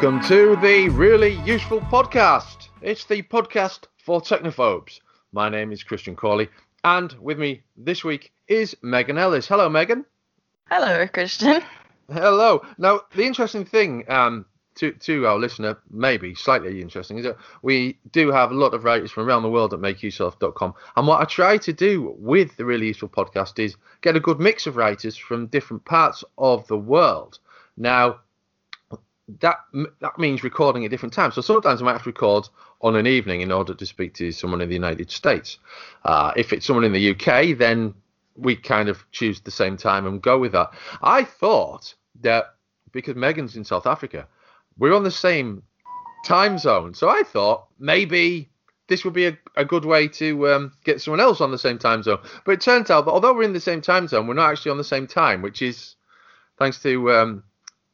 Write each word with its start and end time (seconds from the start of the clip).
Welcome 0.00 0.26
to 0.28 0.56
the 0.62 0.88
Really 0.88 1.34
Useful 1.44 1.80
Podcast. 1.80 2.68
It's 2.80 3.04
the 3.04 3.20
podcast 3.20 3.80
for 3.98 4.22
technophobes. 4.22 4.98
My 5.30 5.50
name 5.50 5.72
is 5.72 5.82
Christian 5.82 6.16
Cawley, 6.16 6.48
and 6.84 7.12
with 7.20 7.38
me 7.38 7.60
this 7.76 8.02
week 8.02 8.32
is 8.48 8.74
Megan 8.80 9.18
Ellis. 9.18 9.46
Hello, 9.46 9.68
Megan. 9.68 10.06
Hello, 10.70 11.06
Christian. 11.06 11.60
Hello. 12.10 12.64
Now, 12.78 13.02
the 13.14 13.24
interesting 13.24 13.66
thing 13.66 14.10
um, 14.10 14.46
to, 14.76 14.92
to 14.92 15.26
our 15.26 15.38
listener, 15.38 15.76
maybe 15.90 16.34
slightly 16.34 16.80
interesting, 16.80 17.18
is 17.18 17.24
that 17.24 17.36
we 17.60 17.98
do 18.10 18.32
have 18.32 18.52
a 18.52 18.54
lot 18.54 18.72
of 18.72 18.84
writers 18.84 19.10
from 19.10 19.28
around 19.28 19.42
the 19.42 19.50
world 19.50 19.74
at 19.74 19.80
makeuseof.com. 19.80 20.72
And 20.96 21.06
what 21.06 21.20
I 21.20 21.26
try 21.26 21.58
to 21.58 21.74
do 21.74 22.16
with 22.18 22.56
the 22.56 22.64
Really 22.64 22.86
Useful 22.86 23.10
Podcast 23.10 23.58
is 23.58 23.76
get 24.00 24.16
a 24.16 24.20
good 24.20 24.40
mix 24.40 24.66
of 24.66 24.76
writers 24.76 25.18
from 25.18 25.48
different 25.48 25.84
parts 25.84 26.24
of 26.38 26.66
the 26.68 26.78
world. 26.78 27.38
Now, 27.76 28.20
that 29.40 29.58
that 30.00 30.18
means 30.18 30.42
recording 30.42 30.84
at 30.84 30.90
different 30.90 31.12
times. 31.12 31.34
So 31.34 31.40
sometimes 31.40 31.80
I 31.80 31.84
might 31.84 31.92
have 31.92 32.02
to 32.02 32.08
record 32.08 32.48
on 32.80 32.96
an 32.96 33.06
evening 33.06 33.40
in 33.40 33.52
order 33.52 33.74
to 33.74 33.86
speak 33.86 34.14
to 34.14 34.32
someone 34.32 34.60
in 34.60 34.68
the 34.68 34.74
United 34.74 35.10
States. 35.10 35.58
Uh, 36.04 36.32
if 36.36 36.52
it's 36.52 36.66
someone 36.66 36.84
in 36.84 36.92
the 36.92 37.10
UK, 37.10 37.56
then 37.56 37.94
we 38.36 38.56
kind 38.56 38.88
of 38.88 39.04
choose 39.12 39.40
the 39.40 39.50
same 39.50 39.76
time 39.76 40.06
and 40.06 40.22
go 40.22 40.38
with 40.38 40.52
that. 40.52 40.70
I 41.02 41.24
thought 41.24 41.94
that 42.22 42.54
because 42.92 43.16
Megan's 43.16 43.56
in 43.56 43.64
South 43.64 43.86
Africa, 43.86 44.26
we're 44.78 44.94
on 44.94 45.04
the 45.04 45.10
same 45.10 45.62
time 46.24 46.58
zone. 46.58 46.94
So 46.94 47.08
I 47.08 47.22
thought 47.22 47.66
maybe 47.78 48.50
this 48.88 49.04
would 49.04 49.14
be 49.14 49.26
a, 49.26 49.38
a 49.56 49.64
good 49.64 49.84
way 49.84 50.08
to 50.08 50.48
um, 50.48 50.72
get 50.84 51.00
someone 51.00 51.20
else 51.20 51.40
on 51.40 51.50
the 51.50 51.58
same 51.58 51.78
time 51.78 52.02
zone. 52.02 52.18
But 52.44 52.52
it 52.52 52.60
turns 52.60 52.90
out 52.90 53.04
that 53.04 53.12
although 53.12 53.32
we're 53.34 53.44
in 53.44 53.52
the 53.52 53.60
same 53.60 53.80
time 53.80 54.08
zone, 54.08 54.26
we're 54.26 54.34
not 54.34 54.50
actually 54.50 54.72
on 54.72 54.78
the 54.78 54.84
same 54.84 55.06
time, 55.06 55.42
which 55.42 55.62
is 55.62 55.94
thanks 56.58 56.82
to 56.82 57.12
um, 57.12 57.44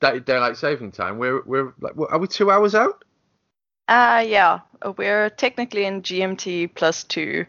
daylight 0.01 0.57
saving 0.57 0.93
time. 0.93 1.19
We're 1.19 1.43
we're 1.45 1.73
like, 1.81 1.95
are 1.99 2.19
we 2.19 2.27
two 2.27 2.51
hours 2.51 2.75
out? 2.75 3.05
Uh 3.89 4.25
yeah, 4.27 4.61
we're 4.97 5.31
technically 5.31 5.85
in 5.85 6.03
GMT 6.03 6.75
plus 6.75 7.05
two. 7.05 7.47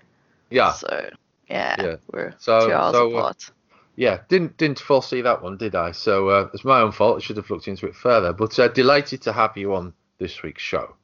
Yeah. 0.49 0.71
So 0.73 1.09
yeah, 1.49 1.75
Yeah. 1.81 1.95
we're 2.11 2.33
So- 2.39 2.67
two 2.67 2.73
hours 2.73 2.93
so, 2.95 3.07
uh, 3.15 3.19
apart. 3.19 3.51
Yeah, 3.95 4.19
didn't 4.29 4.57
didn't 4.57 4.79
foresee 4.79 5.21
that 5.21 5.41
one, 5.41 5.57
did 5.57 5.73
I? 5.73 5.91
So 5.91 6.29
uh, 6.29 6.49
it's 6.53 6.63
my 6.63 6.81
own 6.81 6.91
fault. 6.91 7.17
I 7.17 7.19
should 7.25 7.37
have 7.37 7.49
looked 7.49 7.67
into 7.67 7.87
it 7.87 7.95
further. 7.95 8.31
But 8.31 8.57
uh, 8.59 8.67
delighted 8.67 9.23
to 9.23 9.33
have 9.33 9.57
you 9.57 9.73
on 9.73 9.93
this 10.19 10.43
week's 10.43 10.61
show. 10.61 10.95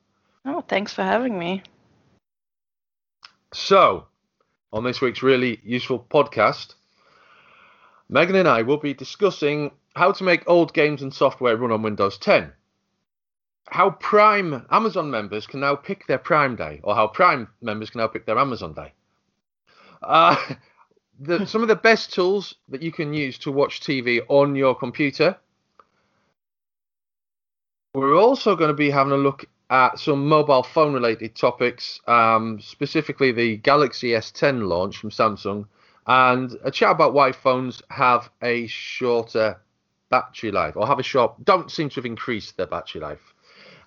Oh, 0.45 0.61
thanks 0.61 0.93
for 0.93 1.01
having 1.03 1.39
me. 1.39 1.63
So, 3.53 4.07
on 4.71 4.83
this 4.83 5.01
week's 5.01 5.23
really 5.23 5.59
useful 5.63 6.05
podcast, 6.07 6.75
Megan 8.09 8.35
and 8.35 8.47
I 8.47 8.61
will 8.63 8.77
be 8.77 8.93
discussing 8.93 9.71
how 9.95 10.11
to 10.11 10.23
make 10.23 10.43
old 10.47 10.73
games 10.73 11.01
and 11.01 11.13
software 11.13 11.55
run 11.55 11.71
on 11.71 11.81
Windows 11.81 12.17
10. 12.17 12.51
How 13.67 13.91
Prime 13.91 14.65
Amazon 14.71 15.09
members 15.09 15.47
can 15.47 15.59
now 15.59 15.75
pick 15.75 16.05
their 16.07 16.17
Prime 16.17 16.55
Day, 16.55 16.79
or 16.83 16.95
how 16.95 17.07
Prime 17.07 17.47
members 17.61 17.89
can 17.89 17.99
now 17.99 18.07
pick 18.07 18.25
their 18.25 18.37
Amazon 18.37 18.73
Day. 18.73 18.93
Uh, 20.01 20.35
the, 21.19 21.45
some 21.45 21.61
of 21.61 21.67
the 21.67 21.75
best 21.75 22.13
tools 22.13 22.55
that 22.69 22.81
you 22.81 22.91
can 22.91 23.13
use 23.13 23.37
to 23.39 23.51
watch 23.51 23.81
TV 23.81 24.21
on 24.27 24.55
your 24.55 24.75
computer. 24.75 25.37
We're 27.93 28.17
also 28.17 28.55
going 28.55 28.69
to 28.69 28.75
be 28.75 28.89
having 28.89 29.13
a 29.13 29.17
look 29.17 29.45
at 29.69 29.99
some 29.99 30.27
mobile 30.27 30.63
phone 30.63 30.93
related 30.93 31.35
topics, 31.35 31.99
um, 32.07 32.59
specifically 32.59 33.31
the 33.31 33.57
Galaxy 33.57 34.09
S10 34.09 34.67
launch 34.67 34.97
from 34.97 35.11
Samsung, 35.11 35.67
and 36.07 36.57
a 36.63 36.71
chat 36.71 36.91
about 36.91 37.13
why 37.13 37.31
phones 37.31 37.81
have 37.89 38.29
a 38.41 38.67
shorter 38.67 39.59
battery 40.13 40.51
life 40.51 40.77
or 40.77 40.85
have 40.85 40.99
a 40.99 41.09
shop 41.13 41.43
don't 41.43 41.71
seem 41.71 41.89
to 41.89 41.95
have 41.95 42.05
increased 42.05 42.55
their 42.55 42.67
battery 42.67 43.01
life, 43.01 43.33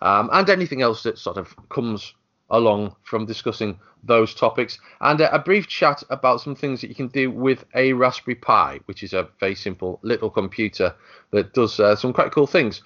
um, 0.03 0.29
and 0.33 0.51
anything 0.51 0.83
else 0.83 1.05
that 1.05 1.19
sort 1.19 1.37
of 1.37 1.55
comes 1.69 2.15
along 2.51 2.97
from 3.05 3.27
discussing 3.27 3.79
those 4.03 4.35
topics, 4.35 4.81
and 5.01 5.21
a, 5.21 5.33
a 5.33 5.39
brief 5.39 5.69
chat 5.69 6.03
about 6.11 6.41
some 6.41 6.57
things 6.57 6.81
that 6.81 6.89
you 6.89 6.97
can 6.97 7.07
do 7.09 7.31
with 7.31 7.65
a 7.77 7.93
Raspberry 7.93 8.35
Pi, 8.35 8.81
which 8.87 9.05
is 9.05 9.13
a 9.13 9.29
very 9.39 9.55
simple 9.55 10.01
little 10.03 10.31
computer 10.31 10.97
that 11.31 11.55
does 11.55 11.79
uh, 11.79 11.95
some 11.95 12.13
quite 12.13 12.33
cool 12.33 12.49
things. 12.49 12.83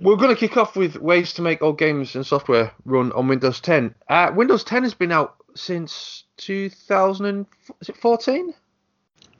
We're 0.00 0.16
going 0.16 0.34
to 0.34 0.36
kick 0.36 0.56
off 0.56 0.74
with 0.74 0.96
ways 0.96 1.32
to 1.34 1.42
make 1.42 1.62
old 1.62 1.78
games 1.78 2.16
and 2.16 2.26
software 2.26 2.72
run 2.84 3.12
on 3.12 3.28
Windows 3.28 3.60
10. 3.60 3.94
Uh, 4.08 4.32
Windows 4.34 4.64
10 4.64 4.82
has 4.82 4.94
been 4.94 5.12
out 5.12 5.36
since 5.54 6.24
2014. 6.38 8.54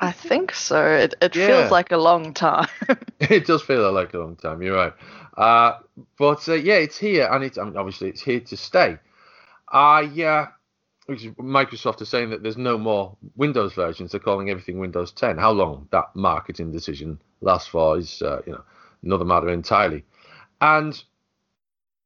I 0.00 0.12
think 0.12 0.52
so. 0.54 0.84
It 0.86 1.14
it 1.22 1.34
Yeah. 1.34 1.46
feels 1.46 1.70
like 1.70 1.92
a 1.92 1.96
long 1.96 2.34
time. 2.34 2.68
it 3.20 3.46
does 3.46 3.62
feel 3.62 3.90
like 3.92 4.14
a 4.14 4.18
long 4.18 4.36
time. 4.36 4.62
You're 4.62 4.76
right. 4.76 4.92
Uh, 5.36 5.78
but 6.18 6.48
uh, 6.48 6.54
yeah, 6.54 6.76
it's 6.76 6.98
here, 6.98 7.28
and 7.30 7.44
it's 7.44 7.58
I 7.58 7.64
mean, 7.64 7.76
obviously 7.76 8.08
it's 8.08 8.22
here 8.22 8.40
to 8.40 8.56
stay. 8.56 8.98
I 9.70 10.02
uh, 10.22 10.46
Microsoft 11.08 12.00
are 12.00 12.06
saying 12.06 12.30
that 12.30 12.42
there's 12.42 12.56
no 12.56 12.78
more 12.78 13.16
Windows 13.36 13.74
versions. 13.74 14.12
They're 14.12 14.20
calling 14.20 14.50
everything 14.50 14.78
Windows 14.78 15.12
10. 15.12 15.38
How 15.38 15.52
long 15.52 15.88
that 15.92 16.14
marketing 16.14 16.72
decision 16.72 17.20
lasts 17.40 17.68
for 17.68 17.98
is 17.98 18.22
uh, 18.22 18.42
you 18.46 18.52
know 18.52 18.64
another 19.02 19.24
matter 19.24 19.48
entirely. 19.50 20.04
And 20.60 21.02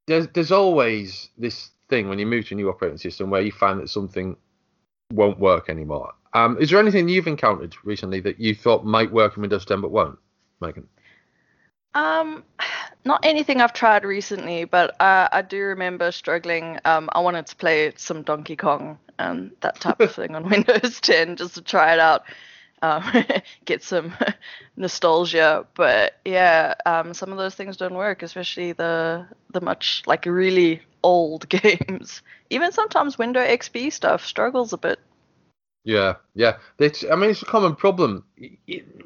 there's 0.06 0.28
there's 0.28 0.52
always 0.52 1.30
this 1.38 1.70
thing 1.88 2.08
when 2.08 2.18
you 2.18 2.26
move 2.26 2.46
to 2.48 2.54
a 2.54 2.56
new 2.56 2.68
operating 2.68 2.98
system 2.98 3.30
where 3.30 3.42
you 3.42 3.52
find 3.52 3.80
that 3.80 3.88
something 3.88 4.36
won't 5.12 5.38
work 5.38 5.68
anymore. 5.68 6.12
Um, 6.34 6.58
is 6.60 6.70
there 6.70 6.78
anything 6.78 7.08
you've 7.08 7.26
encountered 7.26 7.74
recently 7.84 8.20
that 8.20 8.38
you 8.38 8.54
thought 8.54 8.84
might 8.84 9.10
work 9.10 9.36
in 9.36 9.42
Windows 9.42 9.64
10 9.64 9.80
but 9.80 9.90
won't, 9.90 10.18
Megan? 10.60 10.86
Um, 11.94 12.44
not 13.04 13.24
anything 13.24 13.60
I've 13.60 13.72
tried 13.72 14.04
recently, 14.04 14.64
but 14.64 15.00
uh, 15.00 15.28
I 15.32 15.42
do 15.42 15.60
remember 15.62 16.12
struggling. 16.12 16.78
Um, 16.84 17.08
I 17.12 17.20
wanted 17.20 17.46
to 17.46 17.56
play 17.56 17.92
some 17.96 18.22
Donkey 18.22 18.56
Kong 18.56 18.98
and 19.18 19.50
that 19.60 19.80
type 19.80 20.00
of 20.00 20.14
thing 20.14 20.34
on 20.34 20.44
Windows 20.50 21.00
10 21.00 21.36
just 21.36 21.54
to 21.54 21.62
try 21.62 21.94
it 21.94 21.98
out, 21.98 22.24
um, 22.82 23.04
get 23.64 23.82
some 23.82 24.14
nostalgia. 24.76 25.66
But 25.74 26.14
yeah, 26.24 26.74
um, 26.86 27.14
some 27.14 27.32
of 27.32 27.38
those 27.38 27.54
things 27.54 27.76
don't 27.76 27.94
work, 27.94 28.22
especially 28.22 28.72
the 28.72 29.26
the 29.52 29.60
much 29.60 30.02
like 30.06 30.26
really 30.26 30.82
old 31.02 31.48
games. 31.48 32.22
Even 32.50 32.72
sometimes 32.72 33.18
Windows 33.18 33.48
XP 33.48 33.92
stuff 33.92 34.24
struggles 34.24 34.72
a 34.72 34.78
bit. 34.78 34.98
Yeah, 35.84 36.16
yeah. 36.34 36.58
It's, 36.78 37.04
I 37.10 37.16
mean, 37.16 37.30
it's 37.30 37.40
a 37.40 37.46
common 37.46 37.74
problem. 37.74 38.24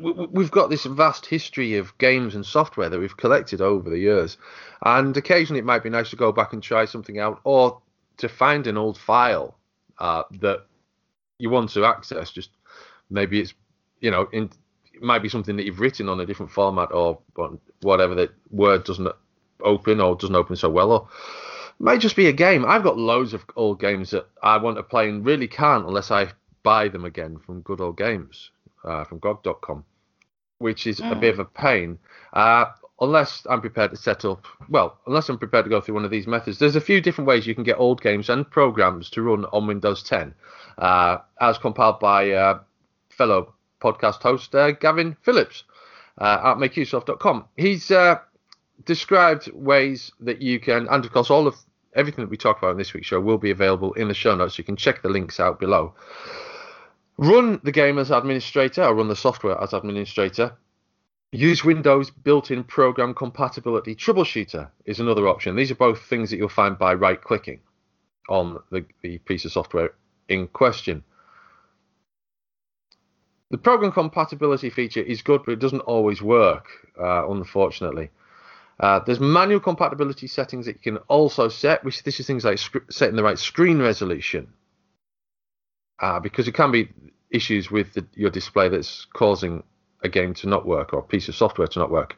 We've 0.00 0.50
got 0.50 0.68
this 0.68 0.84
vast 0.84 1.26
history 1.26 1.76
of 1.76 1.96
games 1.98 2.34
and 2.34 2.44
software 2.44 2.88
that 2.88 2.98
we've 2.98 3.16
collected 3.16 3.60
over 3.60 3.88
the 3.88 3.98
years, 3.98 4.36
and 4.84 5.16
occasionally 5.16 5.60
it 5.60 5.64
might 5.64 5.84
be 5.84 5.90
nice 5.90 6.10
to 6.10 6.16
go 6.16 6.32
back 6.32 6.52
and 6.52 6.62
try 6.62 6.84
something 6.86 7.20
out, 7.20 7.40
or 7.44 7.80
to 8.16 8.28
find 8.28 8.66
an 8.66 8.76
old 8.76 8.98
file 8.98 9.56
uh, 9.98 10.24
that 10.40 10.66
you 11.38 11.50
want 11.50 11.70
to 11.70 11.84
access. 11.84 12.32
Just 12.32 12.50
maybe 13.10 13.40
it's, 13.40 13.54
you 14.02 14.10
know, 14.10 14.28
in, 14.32 14.50
it 14.92 15.02
might 15.02 15.22
be 15.22 15.30
something 15.30 15.56
that 15.56 15.64
you've 15.64 15.80
written 15.80 16.10
on 16.10 16.20
a 16.20 16.26
different 16.26 16.52
format 16.52 16.92
or 16.92 17.18
whatever 17.80 18.14
that 18.16 18.30
Word 18.50 18.84
doesn't 18.84 19.08
open 19.64 20.00
or 20.00 20.16
doesn't 20.16 20.36
open 20.36 20.56
so 20.56 20.68
well, 20.68 20.92
or 20.92 21.08
might 21.78 22.00
just 22.00 22.16
be 22.16 22.26
a 22.26 22.32
game. 22.32 22.66
I've 22.66 22.82
got 22.82 22.98
loads 22.98 23.32
of 23.32 23.44
old 23.56 23.80
games 23.80 24.10
that 24.10 24.26
I 24.42 24.58
want 24.58 24.76
to 24.76 24.82
play 24.82 25.08
and 25.08 25.24
really 25.24 25.48
can't 25.48 25.86
unless 25.86 26.10
I 26.10 26.28
buy 26.62 26.88
them 26.88 27.04
again 27.04 27.38
from 27.38 27.62
Good 27.62 27.80
Old 27.80 27.96
Games, 27.96 28.50
uh, 28.84 29.04
from 29.04 29.18
GOG.com, 29.18 29.84
which 30.58 30.86
is 30.86 31.00
a 31.00 31.04
Mm. 31.04 31.20
bit 31.20 31.34
of 31.34 31.38
a 31.40 31.44
pain. 31.44 31.98
Uh, 32.32 32.66
unless 33.00 33.46
I'm 33.50 33.60
prepared 33.60 33.90
to 33.90 33.96
set 33.96 34.24
up, 34.24 34.46
well, 34.68 34.98
unless 35.08 35.28
I'm 35.28 35.38
prepared 35.38 35.64
to 35.64 35.70
go 35.70 35.80
through 35.80 35.96
one 35.96 36.04
of 36.04 36.10
these 36.12 36.28
methods. 36.28 36.58
There's 36.58 36.76
a 36.76 36.80
few 36.80 37.00
different 37.00 37.26
ways 37.26 37.46
you 37.46 37.54
can 37.54 37.64
get 37.64 37.78
old 37.80 38.00
games 38.00 38.28
and 38.30 38.48
programs 38.48 39.10
to 39.10 39.22
run 39.22 39.44
on 39.46 39.66
Windows 39.66 40.04
10, 40.04 40.34
uh, 40.78 41.18
as 41.40 41.58
compiled 41.58 41.98
by 41.98 42.30
uh, 42.30 42.60
fellow 43.10 43.54
podcast 43.82 44.22
host 44.22 44.54
uh, 44.54 44.70
Gavin 44.72 45.16
Phillips 45.22 45.64
uh, 46.18 46.40
at 46.44 46.56
makeuseof.com. 46.56 47.46
He's 47.56 47.90
uh, 47.90 48.16
described 48.84 49.50
ways 49.52 50.12
that 50.20 50.40
you 50.40 50.60
can, 50.60 50.88
and 50.88 51.04
of 51.04 51.12
course, 51.12 51.30
all 51.30 51.46
of 51.46 51.56
everything 51.94 52.24
that 52.24 52.30
we 52.30 52.36
talk 52.36 52.58
about 52.58 52.72
in 52.72 52.78
this 52.78 52.94
week's 52.94 53.06
show 53.06 53.20
will 53.20 53.38
be 53.38 53.50
available 53.50 53.92
in 53.94 54.08
the 54.08 54.14
show 54.14 54.34
notes. 54.34 54.58
You 54.58 54.64
can 54.64 54.76
check 54.76 55.02
the 55.02 55.08
links 55.08 55.40
out 55.40 55.60
below. 55.60 55.94
Run 57.18 57.60
the 57.62 57.72
game 57.72 57.98
as 57.98 58.10
administrator, 58.10 58.82
or 58.82 58.94
run 58.94 59.08
the 59.08 59.16
software 59.16 59.60
as 59.60 59.72
administrator. 59.72 60.56
Use 61.32 61.64
Windows 61.64 62.10
built-in 62.10 62.64
program 62.64 63.14
compatibility 63.14 63.94
troubleshooter 63.94 64.70
is 64.84 65.00
another 65.00 65.28
option. 65.28 65.56
These 65.56 65.70
are 65.70 65.76
both 65.76 66.02
things 66.02 66.30
that 66.30 66.36
you'll 66.36 66.48
find 66.48 66.78
by 66.78 66.92
right-clicking 66.94 67.60
on 68.28 68.58
the, 68.70 68.84
the 69.02 69.18
piece 69.18 69.44
of 69.44 69.52
software 69.52 69.94
in 70.28 70.48
question. 70.48 71.02
The 73.52 73.58
program 73.58 73.92
compatibility 73.92 74.70
feature 74.70 75.02
is 75.02 75.20
good, 75.20 75.42
but 75.44 75.52
it 75.52 75.58
doesn't 75.58 75.80
always 75.80 76.22
work, 76.22 76.68
uh, 76.98 77.30
unfortunately. 77.30 78.08
Uh, 78.80 79.00
there's 79.00 79.20
manual 79.20 79.60
compatibility 79.60 80.26
settings 80.26 80.64
that 80.64 80.76
you 80.76 80.92
can 80.92 80.96
also 81.08 81.50
set, 81.50 81.84
which 81.84 82.02
this 82.02 82.18
is 82.18 82.26
things 82.26 82.46
like 82.46 82.56
sc- 82.56 82.90
setting 82.90 83.14
the 83.14 83.22
right 83.22 83.38
screen 83.38 83.78
resolution, 83.78 84.54
uh, 86.00 86.18
because 86.18 86.48
it 86.48 86.54
can 86.54 86.72
be 86.72 86.88
issues 87.30 87.70
with 87.70 87.92
the, 87.92 88.06
your 88.14 88.30
display 88.30 88.70
that's 88.70 89.06
causing 89.12 89.62
a 90.02 90.08
game 90.08 90.32
to 90.32 90.48
not 90.48 90.64
work 90.64 90.94
or 90.94 91.00
a 91.00 91.02
piece 91.02 91.28
of 91.28 91.34
software 91.34 91.68
to 91.68 91.78
not 91.78 91.90
work. 91.90 92.16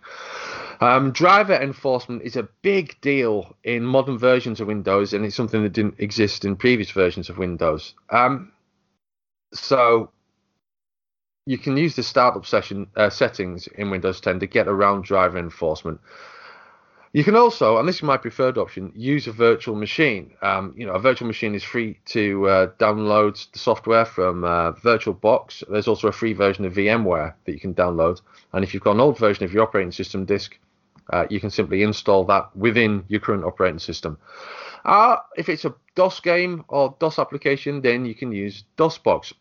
Um, 0.81 1.11
driver 1.11 1.55
enforcement 1.55 2.23
is 2.23 2.37
a 2.37 2.49
big 2.63 3.01
deal 3.01 3.57
in 3.65 3.85
modern 3.85 4.19
versions 4.19 4.61
of 4.61 4.69
Windows, 4.69 5.13
and 5.13 5.25
it's 5.25 5.35
something 5.35 5.65
that 5.65 5.73
didn't 5.73 5.99
exist 5.99 6.45
in 6.45 6.55
previous 6.55 6.93
versions 6.93 7.29
of 7.29 7.39
Windows. 7.39 7.95
Um, 8.09 8.53
so 9.53 10.11
you 11.46 11.58
can 11.58 11.76
use 11.76 11.94
the 11.94 12.02
startup 12.02 12.46
session 12.46 12.87
uh, 12.96 13.11
settings 13.11 13.67
in 13.67 13.91
Windows 13.91 14.20
10 14.20 14.41
to 14.41 14.46
get 14.46 14.67
around 14.67 15.05
driver 15.05 15.38
enforcement. 15.38 16.00
You 17.12 17.23
can 17.23 17.37
also, 17.37 17.79
and 17.79 17.87
this 17.87 17.96
is 17.96 18.02
my 18.02 18.17
preferred 18.17 18.58
option, 18.58 18.93
use 18.96 19.29
a 19.29 19.32
virtual 19.32 19.76
machine. 19.76 20.32
Um, 20.43 20.75
you 20.76 20.85
know, 20.85 20.94
a 20.94 20.99
virtual 20.99 21.29
machine 21.29 21.55
is 21.55 21.62
free 21.62 22.00
to 22.06 22.49
uh, 22.49 22.67
download 22.79 23.35
the 23.52 23.58
software 23.58 24.05
from 24.05 24.43
uh, 24.43 24.73
VirtualBox. 24.73 25.62
There's 25.70 25.87
also 25.87 26.08
a 26.08 26.12
free 26.12 26.32
version 26.32 26.64
of 26.64 26.73
VMware 26.73 27.35
that 27.44 27.52
you 27.52 27.61
can 27.61 27.75
download. 27.75 28.20
And 28.52 28.64
if 28.64 28.75
you've 28.75 28.82
got 28.82 28.93
an 28.93 29.00
old 29.00 29.19
version 29.19 29.44
of 29.44 29.52
your 29.52 29.62
operating 29.62 29.93
system 29.93 30.25
disk, 30.25 30.58
uh, 31.12 31.26
you 31.31 31.38
can 31.38 31.50
simply 31.50 31.82
install 31.82 32.25
that 32.25 32.56
within 32.56 33.05
your 33.08 33.20
current 33.20 33.44
operating 33.44 33.79
system. 33.79 34.19
Uh, 34.85 35.17
if 35.37 35.49
it's 35.49 35.64
a 35.64 35.75
DOS 35.94 36.19
game 36.20 36.64
or 36.69 36.96
DOS 36.99 37.19
application, 37.19 37.81
then 37.82 38.06
you 38.06 38.14
can 38.14 38.32
use 38.32 38.64
DOSBox. 38.76 39.35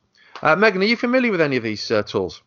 Uh, 0.43 0.57
Megan, 0.57 0.81
are 0.81 0.85
you 0.85 0.97
familiar 0.97 1.31
with 1.31 1.39
any 1.39 1.55
of 1.55 1.63
these 1.63 1.89
uh, 1.89 2.03
tools? 2.03 2.41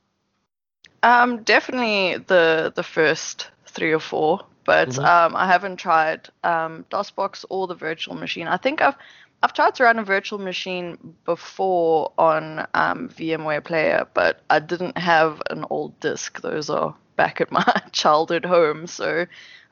Um, 1.02 1.42
definitely 1.44 2.22
the 2.26 2.70
the 2.76 2.82
first 2.82 3.50
three 3.66 3.92
or 3.92 4.00
four, 4.00 4.44
but 4.64 4.90
mm-hmm. 4.90 5.04
um, 5.04 5.34
I 5.34 5.46
haven't 5.46 5.78
tried 5.78 6.28
um, 6.44 6.84
DOSBox 6.90 7.46
or 7.48 7.66
the 7.66 7.74
virtual 7.74 8.14
machine. 8.14 8.48
I 8.48 8.58
think 8.58 8.82
I've 8.82 8.96
I've 9.42 9.54
tried 9.54 9.76
to 9.76 9.84
run 9.84 9.98
a 9.98 10.04
virtual 10.04 10.38
machine 10.38 11.14
before 11.24 12.12
on 12.18 12.66
um, 12.74 13.08
VMware 13.08 13.64
Player, 13.64 14.06
but 14.12 14.42
I 14.50 14.58
didn't 14.58 14.98
have 14.98 15.40
an 15.48 15.64
old 15.70 15.98
disk. 16.00 16.42
Those 16.42 16.68
are 16.68 16.94
back 17.16 17.40
at 17.40 17.50
my 17.60 17.64
childhood 17.92 18.44
home, 18.44 18.86
so 18.86 19.24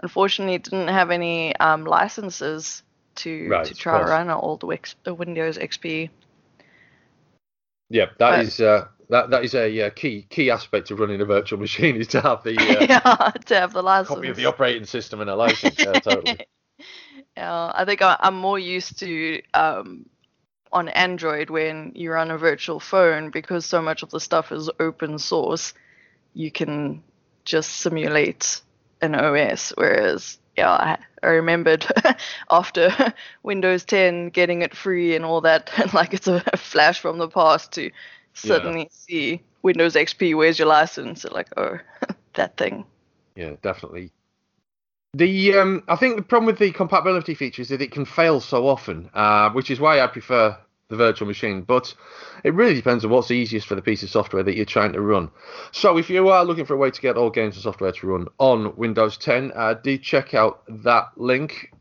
unfortunately 0.03 0.57
didn't 0.57 0.89
have 0.89 1.11
any 1.11 1.55
um, 1.57 1.85
licenses 1.85 2.83
to 3.17 3.49
right, 3.49 3.67
to 3.67 3.75
try 3.75 3.99
to 3.99 4.07
run 4.07 4.31
an 4.31 4.35
old 4.35 4.63
Windows 4.63 5.59
XP. 5.59 6.09
Yeah, 7.95 8.07
that 8.19 8.31
but, 8.31 8.41
is 8.41 8.61
uh, 8.61 8.89
that 9.09 9.31
that 9.31 9.45
is 9.45 9.55
a 9.55 9.83
uh, 9.83 9.91
key 9.91 10.27
key 10.29 10.51
aspect 10.51 10.91
of 10.91 10.99
running 10.99 11.21
a 11.21 11.25
virtual 11.25 11.61
machine 11.67 11.95
is 11.95 12.09
to 12.09 12.21
have 12.21 12.43
the 12.43 12.57
uh, 12.59 12.87
yeah, 12.89 13.31
to 13.47 13.55
have 13.55 13.73
the 13.73 13.83
license 13.85 14.17
copy 14.17 14.29
of 14.29 14.37
the 14.37 14.47
operating 14.47 14.85
system 14.85 15.21
and 15.21 15.31
a 15.31 15.37
license. 15.37 15.79
yeah, 15.79 15.93
totally. 16.01 16.39
Yeah, 17.37 17.73
I 17.75 17.85
think 17.85 18.01
I'm 18.03 18.35
more 18.35 18.59
used 18.59 18.99
to 19.01 19.43
um, 19.55 20.07
on 20.73 20.89
Android 20.89 21.51
when 21.51 21.93
you 21.95 22.13
run 22.13 22.31
a 22.31 22.39
virtual 22.39 22.79
phone 22.79 23.31
because 23.31 23.65
so 23.65 23.81
much 23.81 24.03
of 24.03 24.11
the 24.11 24.21
stuff 24.21 24.53
is 24.53 24.71
open 24.79 25.19
source. 25.19 25.75
You 26.33 26.51
can 26.51 27.03
just 27.45 27.71
simulate 27.71 28.61
an 29.01 29.15
OS, 29.15 29.73
whereas 29.77 30.39
yeah, 30.57 30.71
I, 30.71 30.99
I 31.23 31.27
remembered 31.29 31.87
after 32.51 33.15
Windows 33.43 33.85
10 33.85 34.31
getting 34.31 34.63
it 34.63 34.75
free 34.75 35.15
and 35.15 35.25
all 35.25 35.41
that, 35.43 35.71
and 35.77 35.93
like 35.95 36.15
it's 36.15 36.27
a 36.27 36.41
flash 36.57 37.01
from 37.01 37.19
the 37.19 37.29
past 37.29 37.73
to 37.73 37.91
suddenly 38.35 38.83
yeah. 38.83 38.89
see 38.91 39.41
Windows 39.63 39.95
XP, 39.95 40.37
where's 40.37 40.59
your 40.59 40.69
license? 40.69 41.25
like, 41.25 41.49
oh, 41.57 41.79
that 42.35 42.57
thing. 42.57 42.85
Yeah, 43.35 43.55
definitely. 43.63 44.11
The 45.15 45.59
um, 45.59 45.85
I 45.87 45.95
think 45.95 46.17
the 46.17 46.23
problem 46.23 46.47
with 46.47 46.59
the 46.59 46.73
compatibility 46.73 47.35
feature 47.35 47.63
is 47.63 47.69
that 47.69 47.81
it 47.81 47.93
can 47.93 48.05
fail 48.05 48.41
so 48.41 48.67
often, 48.67 49.11
uh, 49.15 49.51
which 49.51 49.71
is 49.71 49.79
why 49.79 50.01
I 50.01 50.09
prefer 50.09 50.59
the 50.89 50.97
virtual 50.97 51.29
machine. 51.29 51.63
But 51.63 51.95
it 52.45 52.55
really 52.55 52.75
depends 52.75 53.05
on 53.05 53.11
what's 53.11 53.31
easiest 53.31 53.67
for 53.67 53.75
the 53.75 53.83
piece 53.83 54.03
of 54.03 54.11
software 54.11 54.43
that 54.43 54.57
you're 54.57 54.65
trying 54.65 54.93
to 54.93 55.01
run. 55.01 55.31
So 55.73 55.97
if 55.99 56.11
you 56.11 56.29
are 56.29 56.45
looking 56.45 56.67
for 56.67 56.75
a 56.75 56.79
way 56.79 56.91
to 56.91 57.01
get 57.01 57.17
all 57.17 57.31
games 57.31 57.55
and 57.57 57.63
software 57.63 57.93
to 57.93 58.07
run 58.07 58.29
on 58.39 58.77
Windows 58.77 59.17
10, 59.19 59.53
uh, 59.55 59.75
do 59.75 59.99
check 59.99 60.35
out 60.35 60.63
that 60.85 61.09
link 61.17 61.73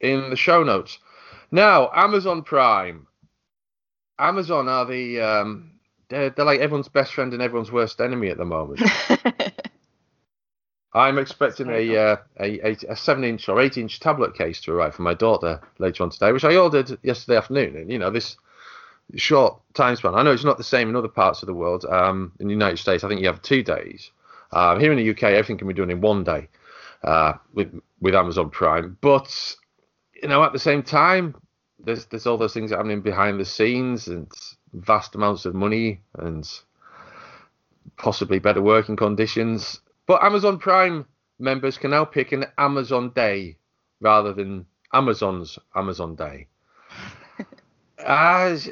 in 0.00 0.30
the 0.30 0.36
show 0.36 0.62
notes. 0.62 0.98
Now, 1.50 1.90
Amazon 1.94 2.42
Prime. 2.42 3.06
Amazon 4.18 4.68
are 4.68 4.84
the 4.84 5.20
um, 5.20 5.70
they're, 6.10 6.30
they're 6.30 6.44
like 6.44 6.60
everyone's 6.60 6.88
best 6.88 7.14
friend 7.14 7.32
and 7.32 7.42
everyone's 7.42 7.72
worst 7.72 8.00
enemy 8.00 8.28
at 8.28 8.36
the 8.36 8.44
moment. 8.44 8.80
I'm 10.92 11.18
expecting 11.18 11.70
a, 11.70 11.96
uh, 11.96 12.16
a, 12.40 12.76
a 12.88 12.96
seven 12.96 13.22
inch 13.22 13.48
or 13.48 13.60
eight 13.60 13.78
inch 13.78 14.00
tablet 14.00 14.34
case 14.34 14.60
to 14.62 14.72
arrive 14.72 14.94
for 14.94 15.02
my 15.02 15.14
daughter 15.14 15.60
later 15.78 16.02
on 16.02 16.10
today, 16.10 16.32
which 16.32 16.44
I 16.44 16.56
ordered 16.56 16.98
yesterday 17.02 17.38
afternoon. 17.38 17.76
And 17.76 17.92
you 17.92 17.98
know 17.98 18.10
this 18.10 18.36
short 19.14 19.60
time 19.74 19.94
span. 19.96 20.14
I 20.14 20.22
know 20.22 20.32
it's 20.32 20.44
not 20.44 20.58
the 20.58 20.64
same 20.64 20.88
in 20.88 20.96
other 20.96 21.08
parts 21.08 21.42
of 21.42 21.46
the 21.46 21.54
world. 21.54 21.84
Um, 21.84 22.32
in 22.40 22.48
the 22.48 22.52
United 22.52 22.78
States, 22.78 23.04
I 23.04 23.08
think 23.08 23.20
you 23.20 23.28
have 23.28 23.42
two 23.42 23.62
days. 23.62 24.10
Um, 24.52 24.80
here 24.80 24.90
in 24.90 24.98
the 24.98 25.10
UK, 25.10 25.24
everything 25.24 25.58
can 25.58 25.68
be 25.68 25.74
done 25.74 25.90
in 25.90 26.00
one 26.00 26.24
day 26.24 26.48
uh, 27.04 27.34
with 27.54 27.72
with 28.00 28.16
Amazon 28.16 28.50
Prime. 28.50 28.98
But 29.00 29.56
you 30.20 30.28
know, 30.28 30.42
at 30.42 30.52
the 30.52 30.58
same 30.58 30.82
time, 30.82 31.36
there's 31.78 32.06
there's 32.06 32.26
all 32.26 32.36
those 32.36 32.54
things 32.54 32.72
happening 32.72 33.00
behind 33.00 33.38
the 33.38 33.44
scenes 33.44 34.08
and 34.08 34.28
vast 34.72 35.14
amounts 35.14 35.44
of 35.44 35.54
money 35.54 36.00
and 36.18 36.48
possibly 37.96 38.40
better 38.40 38.62
working 38.62 38.96
conditions 38.96 39.80
but 40.10 40.24
Amazon 40.24 40.58
Prime 40.58 41.06
members 41.38 41.78
can 41.78 41.92
now 41.92 42.04
pick 42.04 42.32
an 42.32 42.44
Amazon 42.58 43.12
day 43.14 43.56
rather 44.00 44.32
than 44.32 44.66
Amazon's 44.92 45.56
Amazon 45.76 46.16
Day. 46.16 46.48
As 48.04 48.68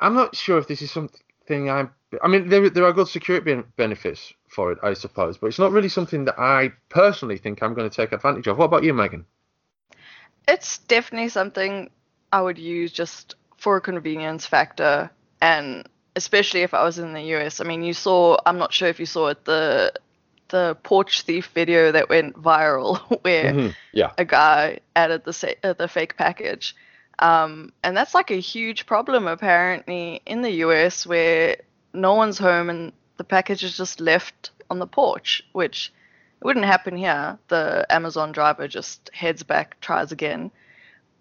I'm 0.00 0.14
not 0.14 0.34
sure 0.34 0.56
if 0.56 0.68
this 0.68 0.80
is 0.80 0.90
something 0.90 1.68
I'm. 1.68 1.90
I 2.22 2.28
mean, 2.28 2.48
there 2.48 2.70
there 2.70 2.86
are 2.86 2.92
good 2.94 3.08
security 3.08 3.62
benefits 3.76 4.32
for 4.48 4.72
it, 4.72 4.78
I 4.82 4.94
suppose, 4.94 5.36
but 5.36 5.48
it's 5.48 5.58
not 5.58 5.72
really 5.72 5.90
something 5.90 6.24
that 6.24 6.38
I 6.38 6.72
personally 6.88 7.36
think 7.36 7.62
I'm 7.62 7.74
going 7.74 7.90
to 7.90 7.94
take 7.94 8.12
advantage 8.12 8.46
of. 8.46 8.56
What 8.56 8.64
about 8.64 8.82
you, 8.82 8.94
Megan? 8.94 9.26
It's 10.48 10.78
definitely 10.78 11.28
something 11.28 11.90
I 12.32 12.40
would 12.40 12.58
use 12.58 12.92
just 12.92 13.34
for 13.58 13.76
a 13.76 13.82
convenience 13.82 14.46
factor, 14.46 15.10
and 15.42 15.86
especially 16.16 16.62
if 16.62 16.72
I 16.72 16.82
was 16.82 16.98
in 16.98 17.12
the 17.12 17.36
US. 17.36 17.60
I 17.60 17.64
mean, 17.64 17.82
you 17.82 17.92
saw. 17.92 18.38
I'm 18.46 18.56
not 18.56 18.72
sure 18.72 18.88
if 18.88 18.98
you 18.98 19.04
saw 19.04 19.28
it. 19.28 19.44
The 19.44 19.92
the 20.52 20.76
porch 20.84 21.22
thief 21.22 21.50
video 21.54 21.90
that 21.90 22.08
went 22.08 22.40
viral, 22.40 22.98
where 23.22 23.52
mm-hmm. 23.52 23.68
yeah. 23.92 24.12
a 24.18 24.24
guy 24.24 24.78
added 24.94 25.24
the 25.24 25.32
sa- 25.32 25.58
uh, 25.64 25.72
the 25.72 25.88
fake 25.88 26.16
package, 26.16 26.76
um, 27.18 27.72
and 27.82 27.96
that's 27.96 28.14
like 28.14 28.30
a 28.30 28.40
huge 28.40 28.86
problem 28.86 29.26
apparently 29.26 30.22
in 30.26 30.42
the 30.42 30.50
US 30.66 31.06
where 31.06 31.56
no 31.92 32.14
one's 32.14 32.38
home 32.38 32.70
and 32.70 32.92
the 33.16 33.24
package 33.24 33.64
is 33.64 33.76
just 33.76 34.00
left 34.00 34.50
on 34.70 34.78
the 34.78 34.86
porch, 34.86 35.42
which 35.52 35.92
it 36.40 36.44
wouldn't 36.44 36.66
happen 36.66 36.96
here. 36.96 37.38
The 37.48 37.86
Amazon 37.90 38.32
driver 38.32 38.68
just 38.68 39.10
heads 39.12 39.42
back, 39.42 39.80
tries 39.80 40.12
again. 40.12 40.50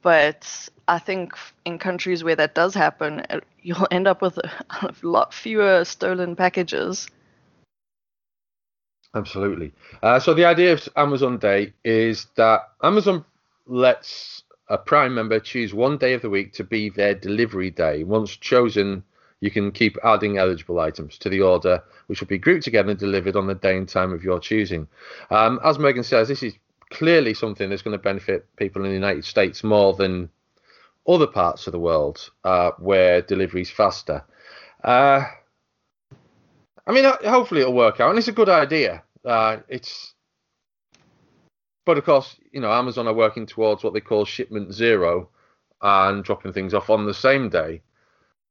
But 0.01 0.69
I 0.87 0.97
think 0.99 1.33
in 1.63 1.77
countries 1.77 2.23
where 2.23 2.35
that 2.35 2.55
does 2.55 2.73
happen, 2.73 3.25
it, 3.29 3.43
you'll 3.61 3.87
end 3.91 4.07
up 4.07 4.21
with 4.21 4.37
a, 4.37 4.51
a 4.81 4.93
lot 5.03 5.33
fewer 5.33 5.85
stolen 5.85 6.35
packages 6.35 7.07
Absolutely. 9.13 9.73
Uh, 10.01 10.19
so 10.19 10.33
the 10.33 10.45
idea 10.45 10.73
of 10.73 10.87
Amazon 10.95 11.37
Day 11.37 11.73
is 11.83 12.27
that 12.35 12.69
Amazon 12.81 13.25
lets 13.67 14.43
a 14.69 14.77
Prime 14.77 15.13
member 15.13 15.39
choose 15.39 15.73
one 15.73 15.97
day 15.97 16.13
of 16.13 16.21
the 16.21 16.29
week 16.29 16.53
to 16.53 16.63
be 16.63 16.89
their 16.89 17.13
delivery 17.13 17.69
day. 17.69 18.05
Once 18.05 18.37
chosen, 18.37 19.03
you 19.41 19.51
can 19.51 19.71
keep 19.71 19.97
adding 20.03 20.37
eligible 20.37 20.79
items 20.79 21.17
to 21.17 21.29
the 21.29 21.41
order, 21.41 21.83
which 22.07 22.21
will 22.21 22.27
be 22.27 22.37
grouped 22.37 22.63
together 22.63 22.89
and 22.89 22.99
delivered 22.99 23.35
on 23.35 23.47
the 23.47 23.55
day 23.55 23.75
and 23.75 23.89
time 23.89 24.13
of 24.13 24.23
your 24.23 24.39
choosing. 24.39 24.87
Um, 25.29 25.59
as 25.63 25.77
Megan 25.77 26.03
says, 26.03 26.29
this 26.29 26.43
is 26.43 26.53
clearly 26.89 27.33
something 27.33 27.69
that's 27.69 27.81
going 27.81 27.97
to 27.97 28.01
benefit 28.03 28.45
people 28.55 28.83
in 28.83 28.89
the 28.89 28.95
United 28.95 29.25
States 29.25 29.63
more 29.63 29.93
than 29.93 30.29
other 31.07 31.27
parts 31.27 31.67
of 31.67 31.73
the 31.73 31.79
world 31.79 32.29
uh, 32.43 32.71
where 32.77 33.21
delivery 33.21 33.61
is 33.61 33.71
faster. 33.71 34.23
Uh, 34.83 35.25
I 36.87 36.91
mean, 36.91 37.05
hopefully 37.05 37.61
it'll 37.61 37.73
work 37.73 37.99
out, 37.99 38.09
and 38.09 38.17
it's 38.17 38.27
a 38.27 38.33
good 38.33 38.49
idea. 38.49 39.03
Uh, 39.23 39.57
it's, 39.67 40.13
but 41.85 41.97
of 41.97 42.05
course, 42.05 42.35
you 42.51 42.59
know, 42.59 42.71
Amazon 42.71 43.07
are 43.07 43.13
working 43.13 43.45
towards 43.45 43.83
what 43.83 43.93
they 43.93 43.99
call 43.99 44.25
shipment 44.25 44.73
zero, 44.73 45.29
and 45.81 46.23
dropping 46.23 46.53
things 46.53 46.73
off 46.73 46.89
on 46.89 47.05
the 47.05 47.13
same 47.13 47.49
day 47.49 47.81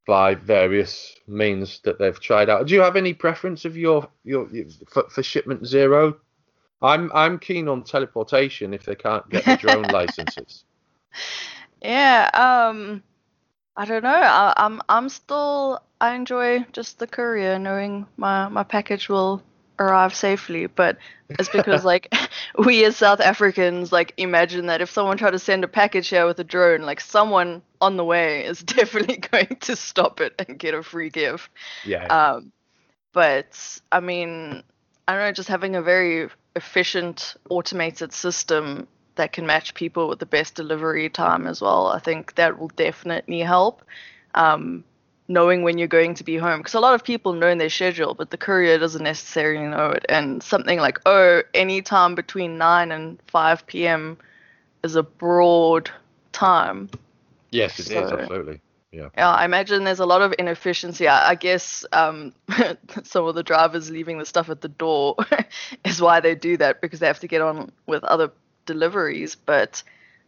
by 0.07 0.35
various 0.35 1.15
means 1.27 1.81
that 1.85 1.99
they've 1.99 2.21
tried 2.21 2.49
out. 2.49 2.67
Do 2.67 2.75
you 2.75 2.81
have 2.81 2.97
any 2.97 3.15
preference 3.15 3.65
of 3.65 3.77
your 3.77 4.09
your, 4.25 4.49
for, 4.89 5.09
for 5.09 5.23
shipment 5.23 5.67
zero? 5.67 6.17
I'm 6.83 7.11
I'm 7.15 7.39
keen 7.39 7.69
on 7.69 7.85
teleportation 7.85 8.73
if 8.73 8.85
they 8.85 8.95
can't 8.95 9.29
get 9.29 9.45
the 9.45 9.57
drone 9.57 9.83
licenses. 9.93 10.65
Yeah, 11.83 12.31
um, 12.35 13.03
I 13.81 13.87
don't 13.87 14.03
know. 14.03 14.11
I, 14.11 14.53
I'm 14.59 14.83
I'm 14.91 15.09
still 15.09 15.83
I 16.03 16.15
enjoy 16.15 16.67
just 16.71 16.99
the 16.99 17.07
courier 17.07 17.59
knowing 17.59 18.07
my 18.19 18.47
my 18.49 18.63
package 18.63 19.09
will 19.09 19.43
arrive 19.79 20.15
safely. 20.15 20.67
But 20.67 20.99
it's 21.31 21.49
because 21.49 21.83
like 21.83 22.13
we 22.59 22.85
as 22.85 22.99
South 22.99 23.21
Africans 23.21 23.91
like 23.91 24.13
imagine 24.19 24.67
that 24.67 24.83
if 24.83 24.91
someone 24.91 25.17
tried 25.17 25.31
to 25.31 25.39
send 25.39 25.65
a 25.65 25.69
package 25.69 26.09
here 26.09 26.27
with 26.27 26.39
a 26.41 26.45
drone, 26.45 26.83
like 26.83 27.01
someone 27.01 27.63
on 27.81 27.97
the 27.97 28.05
way 28.05 28.45
is 28.45 28.63
definitely 28.63 29.17
going 29.17 29.57
to 29.61 29.75
stop 29.75 30.21
it 30.21 30.35
and 30.47 30.59
get 30.59 30.75
a 30.75 30.83
free 30.83 31.09
gift. 31.09 31.49
Yeah. 31.83 32.05
Um, 32.05 32.53
but 33.15 33.81
I 33.91 34.01
mean, 34.01 34.63
I 35.09 35.15
don't 35.15 35.23
know, 35.23 35.33
just 35.33 35.49
having 35.49 35.75
a 35.75 35.83
very 35.83 36.29
efficient 36.55 37.35
automated 37.49 38.13
system 38.13 38.89
that 39.21 39.35
can 39.35 39.47
match 39.47 39.75
people 39.75 40.09
with 40.09 40.19
the 40.19 40.25
best 40.25 40.55
delivery 40.55 41.11
time 41.11 41.47
as 41.47 41.61
well. 41.61 41.89
I 41.89 41.99
think 41.99 42.37
that 42.37 42.59
will 42.59 42.73
definitely 42.75 43.41
help. 43.41 43.83
Um, 44.35 44.83
knowing 45.29 45.63
when 45.63 45.77
you're 45.77 45.87
going 45.87 46.15
to 46.15 46.25
be 46.25 46.39
home 46.39 46.61
because 46.61 46.73
a 46.75 46.81
lot 46.81 46.95
of 46.95 47.05
people 47.05 47.35
know 47.35 47.55
their 47.55 47.71
schedule 47.71 48.15
but 48.15 48.31
the 48.31 48.37
courier 48.37 48.79
doesn't 48.79 49.05
necessarily 49.05 49.65
know 49.65 49.91
it 49.91 50.05
and 50.09 50.43
something 50.43 50.81
like 50.81 50.99
oh 51.07 51.41
any 51.55 51.81
time 51.81 52.17
between 52.17 52.59
9 52.59 52.91
and 52.91 53.17
5 53.29 53.67
p.m 53.69 54.19
is 54.83 54.97
a 54.97 55.05
broad 55.05 55.89
time 56.33 56.91
yes 57.51 57.79
it 57.79 57.85
so, 57.85 58.03
is 58.03 58.13
absolutely 58.13 58.61
yeah. 58.91 59.09
yeah 59.17 59.31
i 59.31 59.45
imagine 59.45 59.85
there's 59.85 60.01
a 60.01 60.07
lot 60.15 60.21
of 60.21 60.35
inefficiency 60.37 61.07
i, 61.07 61.31
I 61.31 61.35
guess 61.37 61.87
um, 61.93 62.35
some 63.05 63.25
of 63.27 63.37
the 63.37 63.45
drivers 63.45 63.89
leaving 63.89 64.19
the 64.19 64.27
stuff 64.27 64.51
at 64.51 64.63
the 64.63 64.69
door 64.69 65.15
is 65.85 66.03
why 66.03 66.19
they 66.19 66.35
do 66.35 66.57
that 66.57 66.81
because 66.81 66.99
they 66.99 67.07
have 67.07 67.21
to 67.21 67.29
get 67.29 67.41
on 67.41 67.71
with 67.87 68.03
other 68.03 68.33
deliveries 68.73 69.35
but 69.35 69.83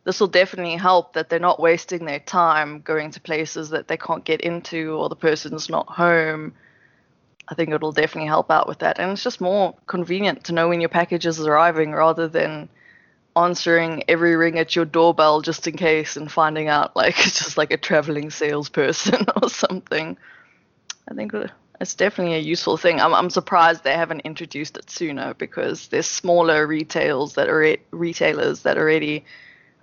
this 0.05 0.19
will 0.19 0.29
definitely 0.29 0.77
help 0.77 1.13
that 1.13 1.29
they're 1.29 1.39
not 1.39 1.61
wasting 1.61 2.05
their 2.05 2.19
time 2.19 2.81
going 2.81 3.11
to 3.13 3.21
places 3.21 3.71
that 3.71 3.89
they 3.89 3.97
can't 3.97 4.25
get 4.25 4.41
into 4.41 4.95
or 4.95 5.09
the 5.09 5.17
person's 5.17 5.69
not 5.69 5.89
home. 5.89 6.55
I 7.49 7.55
think 7.55 7.71
it'll 7.71 7.93
definitely 7.93 8.29
help 8.29 8.51
out 8.51 8.67
with 8.67 8.81
that. 8.81 8.99
And 8.99 9.13
it's 9.13 9.23
just 9.23 9.41
more 9.41 9.77
convenient 9.87 10.45
to 10.45 10.53
know 10.53 10.69
when 10.69 10.81
your 10.81 10.89
package 10.89 11.27
is 11.27 11.41
arriving 11.41 11.93
rather 11.93 12.27
than 12.27 12.69
answering 13.37 14.03
every 14.09 14.35
ring 14.37 14.59
at 14.59 14.75
your 14.75 14.85
doorbell 14.85 15.41
just 15.41 15.67
in 15.67 15.77
case 15.77 16.17
and 16.17 16.31
finding 16.31 16.69
out 16.69 16.95
like 16.95 17.19
it's 17.19 17.39
just 17.45 17.57
like 17.57 17.71
a 17.71 17.77
traveling 17.77 18.31
salesperson 18.31 19.25
or 19.43 19.49
something. 19.49 20.17
I 21.09 21.15
think 21.15 21.33
it's 21.83 21.95
definitely 21.95 22.37
a 22.37 22.39
useful 22.39 22.77
thing. 22.77 23.01
I'm, 23.01 23.13
I'm 23.13 23.29
surprised 23.29 23.83
they 23.83 23.95
haven't 23.95 24.21
introduced 24.21 24.77
it 24.77 24.89
sooner 24.89 25.35
because 25.35 25.89
there's 25.89 26.07
smaller 26.07 26.65
retails 26.65 27.35
that 27.35 27.49
are 27.49 27.77
retailers 27.91 28.63
that 28.63 28.79
already 28.79 29.25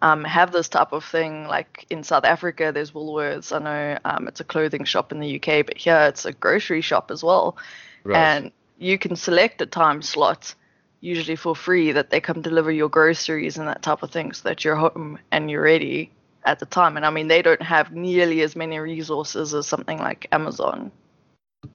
um, 0.01 0.23
have 0.23 0.53
this 0.53 0.69
type 0.69 0.93
of 0.93 1.03
thing. 1.03 1.45
Like 1.45 1.85
in 1.89 2.03
South 2.05 2.23
Africa, 2.23 2.71
there's 2.73 2.91
Woolworths. 2.91 3.53
I 3.53 3.59
know 3.59 3.99
um, 4.05 4.29
it's 4.29 4.39
a 4.39 4.45
clothing 4.45 4.85
shop 4.85 5.11
in 5.11 5.19
the 5.19 5.35
UK, 5.35 5.65
but 5.65 5.77
here 5.77 6.05
it's 6.07 6.23
a 6.23 6.31
grocery 6.31 6.79
shop 6.79 7.11
as 7.11 7.21
well. 7.21 7.57
Right. 8.05 8.17
And 8.17 8.51
you 8.77 8.97
can 8.97 9.17
select 9.17 9.61
a 9.61 9.65
time 9.65 10.01
slot, 10.01 10.55
usually 11.01 11.35
for 11.35 11.53
free, 11.53 11.91
that 11.91 12.11
they 12.11 12.21
come 12.21 12.41
deliver 12.41 12.71
your 12.71 12.87
groceries 12.87 13.57
and 13.57 13.67
that 13.67 13.81
type 13.81 14.03
of 14.03 14.11
thing, 14.11 14.31
so 14.31 14.47
that 14.47 14.63
you're 14.63 14.77
home 14.77 15.19
and 15.33 15.51
you're 15.51 15.63
ready 15.63 16.11
at 16.45 16.59
the 16.59 16.65
time. 16.65 16.95
And 16.95 17.05
I 17.05 17.09
mean, 17.09 17.27
they 17.27 17.41
don't 17.41 17.61
have 17.61 17.91
nearly 17.91 18.41
as 18.41 18.55
many 18.55 18.79
resources 18.79 19.53
as 19.53 19.67
something 19.67 19.97
like 19.99 20.29
Amazon. 20.31 20.93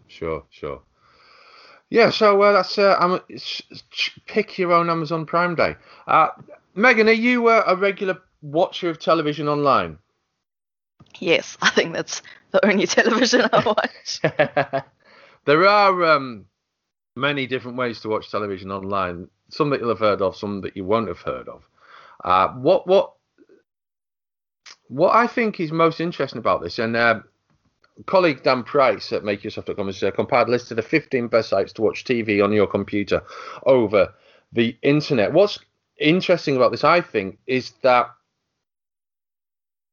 Sure, 0.09 0.45
sure. 0.51 0.83
Yeah, 1.91 2.11
so 2.11 2.41
uh, 2.43 2.53
that's 2.53 2.79
uh, 2.79 2.97
um, 2.99 3.21
pick 4.27 4.59
your 4.59 4.73
own 4.73 4.91
Amazon 4.91 5.27
Prime 5.27 5.55
Day. 5.55 5.77
Uh, 6.07 6.29
Megan, 6.75 7.09
are 7.09 7.13
you 7.13 7.49
uh, 7.49 7.63
a 7.67 7.77
regular 7.77 8.19
watcher 8.43 8.91
of 8.91 8.99
television 8.99 9.49
online? 9.49 9.99
Yes, 11.21 11.57
I 11.63 11.71
think 11.71 11.93
that's 11.93 12.23
the 12.51 12.65
only 12.67 12.87
television 12.89 13.43
I 13.53 13.63
watch. 13.67 14.21
there 15.45 15.67
are 15.67 16.05
um, 16.05 16.47
many 17.17 17.47
different 17.47 17.77
ways 17.77 18.01
to 18.01 18.09
watch 18.09 18.31
television 18.31 18.71
online. 18.71 19.29
Some 19.51 19.71
that 19.71 19.81
you'll 19.81 19.91
have 19.91 19.99
heard 19.99 20.23
of, 20.23 20.37
some 20.37 20.63
that 20.63 20.77
you 20.77 20.85
won't 20.85 21.09
have 21.09 21.21
heard 21.21 21.49
of. 21.49 21.69
Uh, 22.25 22.49
what 22.55 22.87
what 22.87 23.13
what 24.89 25.15
I 25.15 25.27
think 25.27 25.61
is 25.61 25.71
most 25.73 26.01
interesting 26.01 26.39
about 26.39 26.63
this, 26.63 26.79
and 26.79 26.97
uh, 26.97 27.21
colleague 28.07 28.43
Dan 28.43 28.65
Price 28.65 29.13
at 29.13 29.23
MakeUseOf.com 29.23 29.87
has 29.87 30.03
uh, 30.03 30.11
compiled 30.11 30.49
a 30.49 30.51
list 30.51 30.71
of 30.71 30.77
the 30.77 30.83
15 30.83 31.29
best 31.29 31.49
sites 31.49 31.73
to 31.75 31.83
watch 31.83 32.05
TV 32.05 32.43
on 32.43 32.53
your 32.53 32.67
computer 32.67 33.23
over 33.65 34.13
the 34.53 34.77
internet. 34.83 35.33
What's 35.33 35.59
interesting 35.99 36.57
about 36.57 36.73
this, 36.73 36.85
I 36.85 37.01
think, 37.01 37.39
is 37.47 37.73
that 37.83 38.11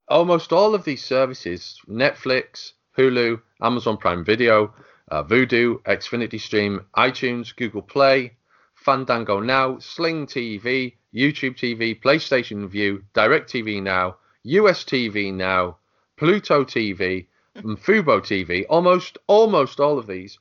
almost 0.07 0.51
all 0.51 0.75
of 0.75 0.83
these 0.83 1.03
services 1.03 1.79
Netflix, 1.87 2.73
Hulu, 2.97 3.41
Amazon 3.61 3.97
Prime 3.97 4.25
Video, 4.25 4.73
uh, 5.09 5.23
Vudu, 5.23 5.81
Xfinity 5.83 6.39
Stream, 6.39 6.85
iTunes, 6.95 7.55
Google 7.55 7.81
Play, 7.81 8.33
Fandango 8.75 9.39
Now, 9.39 9.77
Sling 9.79 10.25
TV, 10.25 10.93
YouTube 11.13 11.55
TV, 11.57 12.01
PlayStation 12.01 12.67
Vue, 12.67 13.03
DirecTV 13.13 13.81
Now, 13.83 14.17
US 14.43 14.83
TV 14.83 15.33
Now, 15.33 15.77
Pluto 16.17 16.63
TV, 16.63 17.27
and 17.63 17.77
Fubo 17.77 18.19
TV. 18.21 18.65
Almost, 18.69 19.17
almost 19.27 19.79
all 19.79 19.97
of 19.97 20.07
these 20.07 20.39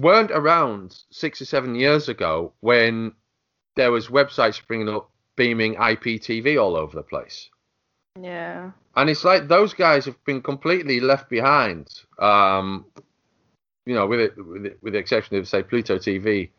weren't 0.00 0.30
around 0.30 0.96
six 1.10 1.40
or 1.40 1.44
seven 1.44 1.74
years 1.74 2.08
ago 2.08 2.52
when 2.60 3.12
there 3.76 3.92
was 3.92 4.08
websites 4.08 4.54
springing 4.54 4.88
up 4.88 5.10
beaming 5.36 5.74
IPTV 5.74 6.60
all 6.60 6.76
over 6.76 6.94
the 6.96 7.02
place. 7.02 7.50
Yeah. 8.20 8.70
And 8.96 9.10
it's 9.10 9.24
like 9.24 9.48
those 9.48 9.74
guys 9.74 10.04
have 10.04 10.22
been 10.24 10.40
completely 10.40 11.00
left 11.00 11.28
behind. 11.28 11.88
Um, 12.18 12.86
you 13.86 13.94
know, 13.94 14.06
with 14.06 14.20
it, 14.20 14.36
with, 14.36 14.66
it, 14.66 14.78
with 14.82 14.92
the 14.92 14.98
exception 14.98 15.36
of 15.36 15.48
say 15.48 15.62
Pluto 15.62 15.98
TV 15.98 16.50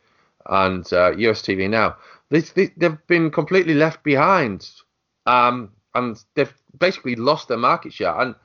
and 0.46 0.92
uh, 0.92 1.16
US 1.16 1.42
TV 1.42 1.70
now, 1.70 1.96
they, 2.30 2.42
they, 2.42 2.72
have 2.82 3.06
been 3.08 3.32
completely 3.32 3.74
left 3.74 4.04
behind. 4.04 4.70
Um, 5.26 5.72
and 5.94 6.22
they've 6.36 6.54
basically 6.78 7.16
lost 7.16 7.48
their 7.48 7.58
market 7.58 7.94
share. 7.94 8.20
And 8.20 8.36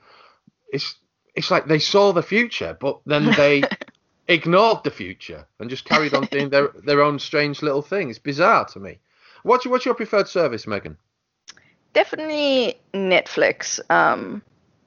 it's 0.72 0.96
it's 1.34 1.50
like 1.50 1.66
they 1.66 1.78
saw 1.78 2.12
the 2.12 2.22
future, 2.22 2.76
but 2.80 3.00
then 3.06 3.30
they 3.36 3.62
ignored 4.28 4.84
the 4.84 4.90
future 4.90 5.46
and 5.58 5.70
just 5.70 5.84
carried 5.84 6.14
on 6.14 6.24
doing 6.26 6.50
their, 6.50 6.68
their 6.84 7.02
own 7.02 7.18
strange 7.18 7.62
little 7.62 7.82
thing. 7.82 8.10
It's 8.10 8.18
bizarre 8.18 8.66
to 8.66 8.80
me. 8.80 8.98
What's, 9.42 9.66
what's 9.66 9.84
your 9.84 9.94
preferred 9.94 10.28
service, 10.28 10.66
Megan? 10.66 10.96
Definitely 11.92 12.78
Netflix. 12.92 13.80
Um, 13.90 14.42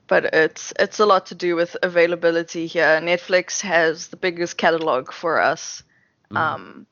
but 0.07 0.25
it's 0.25 0.73
it's 0.79 0.99
a 0.99 1.05
lot 1.05 1.27
to 1.27 1.35
do 1.35 1.55
with 1.55 1.75
availability 1.81 2.67
here. 2.67 2.99
Netflix 3.01 3.61
has 3.61 4.09
the 4.09 4.17
biggest 4.17 4.57
catalog 4.57 5.11
for 5.11 5.41
us. 5.41 5.83
Mm. 6.31 6.37
Um, 6.37 6.87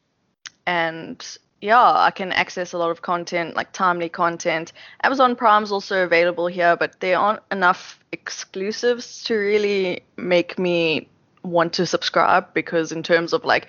and 0.66 1.38
yeah, 1.62 1.94
I 1.94 2.10
can 2.10 2.32
access 2.32 2.74
a 2.74 2.78
lot 2.78 2.90
of 2.90 3.04
content, 3.04 3.56
like 3.56 3.72
timely 3.72 4.10
content. 4.10 4.74
Amazon 5.04 5.36
Prime's 5.36 5.72
also 5.72 6.04
available 6.04 6.48
here, 6.48 6.76
but 6.76 7.00
there 7.00 7.18
aren't 7.18 7.44
enough 7.52 8.00
exclusives 8.12 9.24
to 9.26 9.36
really 9.36 10.02
make 10.18 10.58
me 10.58 11.08
want 11.44 11.74
to 11.74 11.86
subscribe 11.86 12.52
because 12.54 12.92
in 12.92 13.04
terms 13.04 13.32
of 13.32 13.46
like 13.46 13.68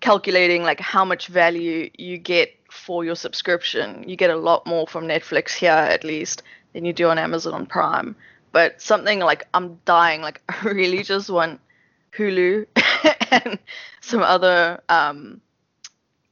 calculating 0.00 0.62
like 0.62 0.80
how 0.80 1.04
much 1.04 1.28
value 1.28 1.88
you 1.96 2.18
get 2.18 2.52
for 2.70 3.04
your 3.04 3.14
subscription, 3.14 4.04
you 4.08 4.16
get 4.16 4.30
a 4.30 4.36
lot 4.36 4.66
more 4.66 4.86
from 4.88 5.06
Netflix 5.06 5.52
here 5.52 5.70
at 5.70 6.02
least 6.02 6.42
than 6.72 6.84
you 6.84 6.92
do 6.92 7.08
on 7.08 7.18
Amazon 7.18 7.66
Prime. 7.66 8.16
But 8.50 8.82
something 8.82 9.20
like 9.20 9.46
I'm 9.54 9.78
dying, 9.84 10.22
like 10.22 10.42
I 10.48 10.60
really 10.64 11.04
just 11.04 11.30
want 11.30 11.60
Hulu 12.16 12.66
and 13.30 13.58
some 14.00 14.22
other 14.22 14.80
um, 14.88 15.40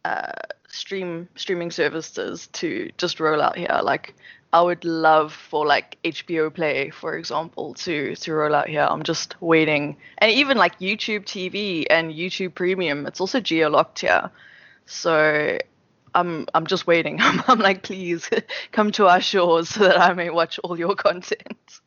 uh, 0.04 0.32
stream 0.76 1.28
streaming 1.36 1.70
services 1.70 2.48
to 2.48 2.90
just 2.98 3.20
roll 3.20 3.40
out 3.40 3.56
here. 3.56 3.80
Like 3.82 4.14
I 4.52 4.62
would 4.62 4.84
love 4.84 5.32
for 5.32 5.66
like 5.66 5.98
HBO 6.04 6.52
Play, 6.52 6.90
for 6.90 7.16
example, 7.16 7.74
to 7.74 8.14
to 8.16 8.32
roll 8.32 8.54
out 8.54 8.68
here. 8.68 8.86
I'm 8.88 9.02
just 9.02 9.40
waiting, 9.42 9.96
and 10.18 10.30
even 10.30 10.56
like 10.56 10.78
YouTube 10.78 11.24
TV 11.24 11.86
and 11.90 12.12
YouTube 12.12 12.54
Premium, 12.54 13.06
it's 13.06 13.20
also 13.20 13.40
geo-locked 13.40 14.00
here. 14.00 14.30
So 14.86 15.58
I'm 16.14 16.46
I'm 16.54 16.66
just 16.66 16.86
waiting. 16.86 17.18
I'm, 17.20 17.42
I'm 17.48 17.58
like, 17.58 17.82
please 17.82 18.30
come 18.72 18.92
to 18.92 19.06
our 19.06 19.20
shores 19.20 19.68
so 19.70 19.80
that 19.80 20.00
I 20.00 20.14
may 20.14 20.30
watch 20.30 20.58
all 20.60 20.78
your 20.78 20.94
content. 21.06 21.80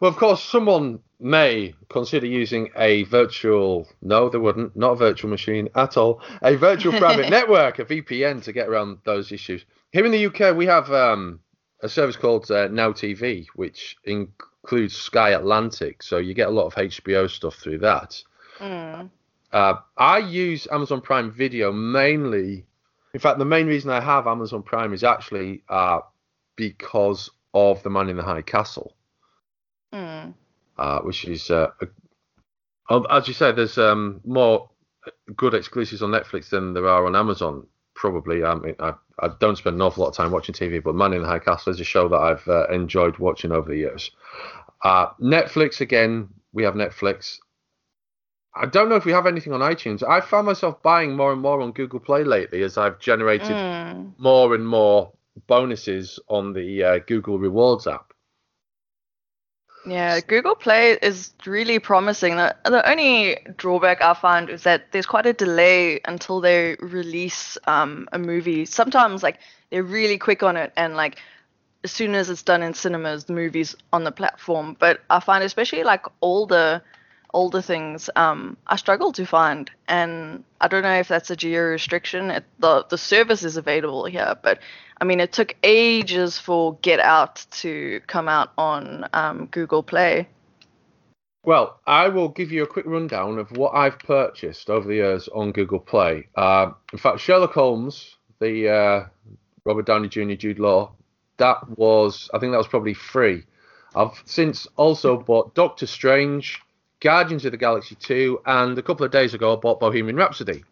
Well, 0.00 0.10
of 0.10 0.16
course, 0.16 0.42
someone 0.42 1.00
may 1.20 1.74
consider 1.88 2.26
using 2.26 2.70
a 2.76 3.02
virtual 3.04 3.88
no 4.02 4.28
they 4.28 4.38
wouldn't 4.38 4.76
not 4.76 4.92
a 4.92 4.96
virtual 4.96 5.28
machine 5.28 5.68
at 5.74 5.96
all 5.96 6.20
a 6.42 6.54
virtual 6.54 6.96
private 6.96 7.28
network 7.38 7.80
a 7.80 7.84
vpn 7.84 8.42
to 8.42 8.52
get 8.52 8.68
around 8.68 8.98
those 9.04 9.32
issues. 9.32 9.64
Here 9.90 10.06
in 10.06 10.12
the 10.12 10.26
uk 10.26 10.56
we 10.56 10.66
have 10.66 10.92
um, 10.92 11.40
a 11.82 11.88
service 11.88 12.16
called 12.16 12.48
uh, 12.50 12.68
now 12.68 12.92
tv 12.92 13.46
which 13.56 13.96
includes 14.04 14.94
sky 14.94 15.30
atlantic 15.30 16.02
so 16.02 16.18
you 16.18 16.34
get 16.34 16.48
a 16.48 16.52
lot 16.52 16.66
of 16.66 16.74
hbo 16.74 17.28
stuff 17.28 17.56
through 17.56 17.78
that. 17.78 18.22
Mm. 18.60 19.10
uh, 19.52 19.74
i 19.96 20.18
use 20.18 20.66
amazon 20.70 21.00
prime 21.00 21.30
video 21.30 21.72
mainly 21.72 22.64
in 23.14 23.20
fact 23.20 23.38
the 23.38 23.44
main 23.44 23.66
reason 23.66 23.90
i 23.90 24.00
have 24.00 24.26
amazon 24.26 24.62
prime 24.62 24.92
is 24.92 25.04
actually 25.04 25.62
uh, 25.68 26.00
because 26.56 27.30
of 27.54 27.82
the 27.84 27.90
man 27.90 28.08
in 28.08 28.16
the 28.16 28.22
high 28.22 28.42
castle 28.42 28.94
uh, 30.78 31.00
which 31.00 31.24
is 31.24 31.50
uh, 31.50 31.68
a, 32.90 33.00
as 33.10 33.28
you 33.28 33.34
say, 33.34 33.52
there's 33.52 33.78
um, 33.78 34.20
more 34.24 34.70
good 35.36 35.54
exclusives 35.54 36.02
on 36.02 36.10
Netflix 36.10 36.50
than 36.50 36.74
there 36.74 36.88
are 36.88 37.06
on 37.06 37.16
Amazon. 37.16 37.66
Probably, 37.94 38.44
I, 38.44 38.54
mean, 38.54 38.76
I, 38.78 38.94
I 39.20 39.28
don't 39.40 39.56
spend 39.58 39.74
an 39.76 39.82
awful 39.82 40.04
lot 40.04 40.10
of 40.10 40.16
time 40.16 40.30
watching 40.30 40.54
TV, 40.54 40.82
but 40.82 40.94
Man 40.94 41.12
in 41.12 41.22
the 41.22 41.28
High 41.28 41.40
Castle 41.40 41.72
is 41.72 41.80
a 41.80 41.84
show 41.84 42.08
that 42.08 42.16
I've 42.16 42.46
uh, 42.46 42.66
enjoyed 42.68 43.18
watching 43.18 43.50
over 43.50 43.70
the 43.70 43.76
years. 43.76 44.10
Uh, 44.84 45.08
Netflix 45.20 45.80
again, 45.80 46.28
we 46.52 46.62
have 46.62 46.74
Netflix. 46.74 47.38
I 48.54 48.66
don't 48.66 48.88
know 48.88 48.96
if 48.96 49.04
we 49.04 49.12
have 49.12 49.26
anything 49.26 49.52
on 49.52 49.60
iTunes. 49.60 50.02
I 50.08 50.20
found 50.20 50.46
myself 50.46 50.82
buying 50.82 51.16
more 51.16 51.32
and 51.32 51.40
more 51.42 51.60
on 51.60 51.72
Google 51.72 52.00
Play 52.00 52.24
lately 52.24 52.62
as 52.62 52.78
I've 52.78 52.98
generated 52.98 53.50
Mm. 53.50 54.12
more 54.18 54.54
and 54.54 54.66
more 54.66 55.12
bonuses 55.46 56.18
on 56.28 56.52
the 56.52 56.82
uh, 56.82 56.98
Google 57.06 57.38
Rewards 57.38 57.86
app. 57.86 58.07
Yeah, 59.88 60.20
Google 60.20 60.54
Play 60.54 60.98
is 61.00 61.32
really 61.46 61.78
promising. 61.78 62.36
The, 62.36 62.54
the 62.64 62.88
only 62.88 63.38
drawback 63.56 64.02
I 64.02 64.12
find 64.12 64.50
is 64.50 64.62
that 64.64 64.92
there's 64.92 65.06
quite 65.06 65.24
a 65.24 65.32
delay 65.32 66.00
until 66.04 66.40
they 66.40 66.76
release 66.80 67.56
um, 67.66 68.06
a 68.12 68.18
movie. 68.18 68.66
Sometimes, 68.66 69.22
like, 69.22 69.38
they're 69.70 69.82
really 69.82 70.18
quick 70.18 70.42
on 70.42 70.56
it, 70.56 70.72
and 70.76 70.94
like, 70.94 71.16
as 71.84 71.92
soon 71.92 72.14
as 72.14 72.28
it's 72.28 72.42
done 72.42 72.62
in 72.62 72.74
cinemas, 72.74 73.24
the 73.24 73.32
movie's 73.32 73.74
on 73.92 74.04
the 74.04 74.12
platform. 74.12 74.76
But 74.78 75.00
I 75.08 75.20
find, 75.20 75.42
especially 75.42 75.84
like 75.84 76.04
older, 76.20 76.82
older 77.34 77.62
things, 77.62 78.10
um, 78.16 78.56
I 78.66 78.76
struggle 78.76 79.12
to 79.12 79.26
find, 79.26 79.70
and 79.86 80.44
I 80.60 80.68
don't 80.68 80.82
know 80.82 80.98
if 80.98 81.08
that's 81.08 81.30
a 81.30 81.36
geo 81.36 81.62
restriction. 81.62 82.30
It, 82.30 82.44
the 82.58 82.84
the 82.88 82.98
service 82.98 83.44
is 83.44 83.56
available 83.56 84.04
here, 84.04 84.36
but 84.42 84.60
I 85.00 85.04
mean, 85.04 85.20
it 85.20 85.32
took 85.32 85.54
ages 85.62 86.38
for 86.38 86.78
Get 86.82 87.00
Out 87.00 87.46
to 87.62 88.00
come 88.06 88.28
out 88.28 88.52
on 88.58 89.06
um, 89.12 89.46
Google 89.46 89.82
Play. 89.82 90.28
Well, 91.44 91.80
I 91.86 92.08
will 92.08 92.28
give 92.28 92.50
you 92.52 92.64
a 92.64 92.66
quick 92.66 92.84
rundown 92.84 93.38
of 93.38 93.50
what 93.52 93.74
I've 93.74 93.98
purchased 93.98 94.68
over 94.68 94.86
the 94.86 94.96
years 94.96 95.28
on 95.28 95.52
Google 95.52 95.78
Play. 95.78 96.28
Uh, 96.34 96.72
in 96.92 96.98
fact, 96.98 97.20
Sherlock 97.20 97.52
Holmes, 97.52 98.16
the 98.40 98.68
uh, 98.68 99.06
Robert 99.64 99.86
Downey 99.86 100.08
Jr. 100.08 100.34
Jude 100.34 100.58
Law, 100.58 100.92
that 101.38 101.56
was 101.78 102.28
I 102.34 102.38
think 102.38 102.52
that 102.52 102.58
was 102.58 102.68
probably 102.68 102.94
free. 102.94 103.44
I've 103.94 104.20
since 104.26 104.66
also 104.76 105.16
bought 105.16 105.54
Doctor 105.54 105.86
Strange, 105.86 106.60
Guardians 107.00 107.44
of 107.44 107.52
the 107.52 107.58
Galaxy 107.58 107.94
2, 107.94 108.40
and 108.46 108.78
a 108.78 108.82
couple 108.82 109.06
of 109.06 109.12
days 109.12 109.34
ago 109.34 109.56
I 109.56 109.60
bought 109.60 109.80
Bohemian 109.80 110.16
Rhapsody, 110.16 110.64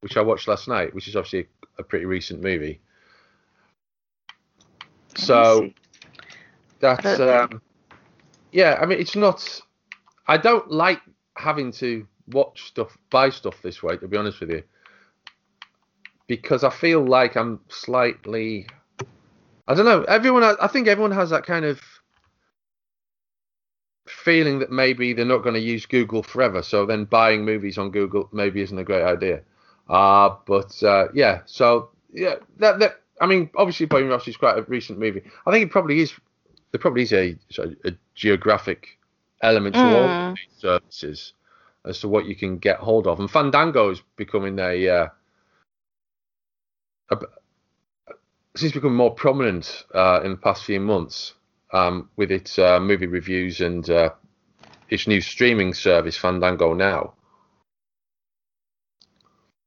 which 0.00 0.16
I 0.16 0.22
watched 0.22 0.48
last 0.48 0.68
night, 0.68 0.94
which 0.94 1.08
is 1.08 1.16
obviously 1.16 1.40
a, 1.40 1.82
a 1.82 1.84
pretty 1.84 2.06
recent 2.06 2.42
movie. 2.42 2.80
So 5.16 5.70
that's 6.80 7.20
um, 7.20 7.60
yeah. 8.52 8.78
I 8.80 8.86
mean, 8.86 9.00
it's 9.00 9.16
not. 9.16 9.60
I 10.26 10.36
don't 10.36 10.70
like 10.70 11.00
having 11.36 11.72
to 11.72 12.06
watch 12.28 12.68
stuff, 12.68 12.96
buy 13.10 13.30
stuff 13.30 13.60
this 13.62 13.82
way. 13.82 13.96
To 13.96 14.08
be 14.08 14.16
honest 14.16 14.40
with 14.40 14.50
you, 14.50 14.62
because 16.26 16.64
I 16.64 16.70
feel 16.70 17.04
like 17.04 17.36
I'm 17.36 17.60
slightly. 17.68 18.66
I 19.68 19.74
don't 19.74 19.84
know. 19.84 20.02
Everyone, 20.02 20.44
I 20.44 20.68
think 20.68 20.86
everyone 20.86 21.10
has 21.10 21.30
that 21.30 21.44
kind 21.44 21.64
of 21.64 21.80
feeling 24.26 24.58
that 24.58 24.72
maybe 24.72 25.12
they're 25.12 25.24
not 25.24 25.44
going 25.44 25.54
to 25.54 25.60
use 25.60 25.86
Google 25.86 26.24
forever. 26.24 26.60
So 26.60 26.84
then 26.84 27.04
buying 27.04 27.44
movies 27.44 27.78
on 27.78 27.92
Google 27.92 28.28
maybe 28.32 28.60
isn't 28.60 28.76
a 28.78 28.82
great 28.82 29.04
idea. 29.04 29.42
Uh, 29.88 30.34
but 30.46 30.82
uh, 30.82 31.06
yeah, 31.14 31.42
so 31.46 31.90
yeah, 32.12 32.34
that 32.58 32.80
that 32.80 33.02
I 33.20 33.26
mean, 33.26 33.48
obviously 33.56 33.86
Bohemian 33.86 34.10
Rhapsody 34.10 34.32
is 34.32 34.36
quite 34.36 34.58
a 34.58 34.62
recent 34.62 34.98
movie. 34.98 35.22
I 35.46 35.52
think 35.52 35.64
it 35.64 35.70
probably 35.70 36.00
is. 36.00 36.12
There 36.72 36.80
probably 36.80 37.02
is 37.04 37.12
a, 37.12 37.36
a 37.84 37.92
geographic 38.16 38.98
element 39.42 39.76
to 39.76 39.94
all 39.94 40.10
Mm. 40.10 40.18
of 40.18 40.34
these 40.34 40.60
services 40.60 41.32
as 41.84 42.00
to 42.00 42.08
what 42.08 42.26
you 42.26 42.34
can 42.34 42.58
get 42.58 42.78
hold 42.78 43.06
of. 43.06 43.20
And 43.20 43.30
Fandango 43.30 43.90
is 43.90 44.02
becoming 44.16 44.58
a, 44.58 44.88
uh, 44.88 45.08
a 47.10 47.16
seems 48.56 48.72
to 48.72 48.80
become 48.80 48.96
more 48.96 49.14
prominent 49.14 49.84
uh, 49.94 50.20
in 50.24 50.32
the 50.32 50.36
past 50.36 50.64
few 50.64 50.80
months 50.80 51.35
um, 51.72 52.10
with 52.16 52.30
its 52.30 52.58
uh, 52.58 52.80
movie 52.80 53.06
reviews 53.06 53.60
and 53.60 53.88
uh, 53.90 54.10
its 54.88 55.06
new 55.06 55.20
streaming 55.20 55.74
service 55.74 56.16
Fandango 56.16 56.74
Now, 56.74 57.14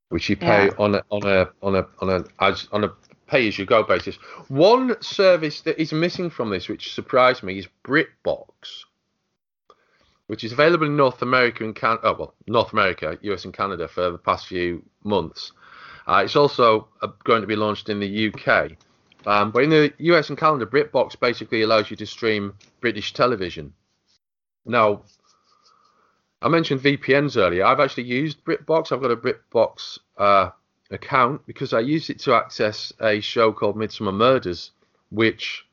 which 0.10 0.30
you 0.30 0.36
pay 0.38 0.69
Yeah. 0.69 0.76
on 0.78 0.95
a 0.95 1.04
on 1.12 1.26
a 1.28 1.50
on 1.62 1.76
a 1.76 1.88
on 2.00 2.10
a 2.10 2.24
as 2.39 2.67
on 2.71 2.84
a 2.84 2.93
pay 3.28 3.47
as 3.47 3.58
you 3.60 3.65
go 3.65 3.84
basis. 3.84 4.15
One 4.47 5.02
service 5.02 5.62
that 5.62 5.80
is 5.80 5.93
missing 5.93 6.30
from 6.30 6.50
this, 6.50 6.67
which 6.69 6.93
surprised 6.93 7.43
me, 7.43 7.60
is 7.60 7.67
BritBox, 7.84 8.47
which 10.28 10.43
is 10.43 10.52
available 10.52 10.88
in 10.88 10.97
North 10.97 11.21
America 11.21 11.63
and 11.63 11.76
Can 11.76 11.97
oh 12.04 12.15
well 12.17 12.36
North 12.47 12.74
America, 12.74 13.17
US 13.21 13.45
and 13.45 13.54
Canada 13.54 13.88
for 13.88 14.12
the 14.12 14.17
past 14.17 14.47
few 14.47 14.84
months. 15.04 15.52
Uh, 16.08 16.24
it's 16.26 16.36
also 16.36 16.88
uh, 17.04 17.08
going 17.24 17.41
to 17.41 17.47
be 17.47 17.56
launched 17.56 17.89
in 17.89 18.00
the 18.00 18.34
UK. 18.34 18.71
Um, 19.25 19.51
but 19.51 19.63
in 19.63 19.69
the 19.69 19.93
US 19.99 20.29
and 20.29 20.38
Canada, 20.38 20.65
BritBox 20.65 21.19
basically 21.19 21.62
allows 21.62 21.91
you 21.91 21.97
to 21.97 22.05
stream 22.05 22.53
British 22.82 23.13
television. 23.13 23.73
Now, 24.65 25.03
I 26.41 26.47
mentioned 26.47 26.82
VPNs 26.82 27.36
earlier. 27.38 27.65
I've 27.65 27.79
actually 27.82 28.03
used 28.03 28.43
BritBox. 28.45 28.91
I've 28.91 29.01
got 29.01 29.12
a 29.12 29.17
BritBox 29.17 29.99
uh, 30.17 30.49
account 30.89 31.45
because 31.45 31.73
I 31.73 31.82
used 31.82 32.10
it 32.10 32.19
to 32.19 32.34
access 32.34 32.93
a 33.01 33.19
show 33.19 33.51
called 33.51 33.75
Midsomer 33.75 34.13
Murders, 34.13 34.71
which 35.12 35.65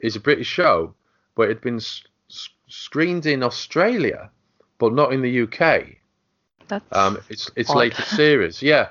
is 0.00 0.16
a 0.16 0.20
British 0.20 0.46
show, 0.46 0.94
but 1.34 1.44
it 1.44 1.48
had 1.48 1.60
been 1.60 1.76
s- 1.76 2.02
s- 2.30 2.48
screened 2.68 3.26
in 3.26 3.42
Australia, 3.42 4.30
but 4.78 4.94
not 4.94 5.12
in 5.12 5.20
the 5.20 5.42
UK. 5.42 5.96
That's 6.68 6.84
Um, 6.96 7.18
it's 7.28 7.50
it's 7.56 7.70
odd. 7.70 7.76
latest 7.76 8.10
series, 8.16 8.62
yeah. 8.62 8.88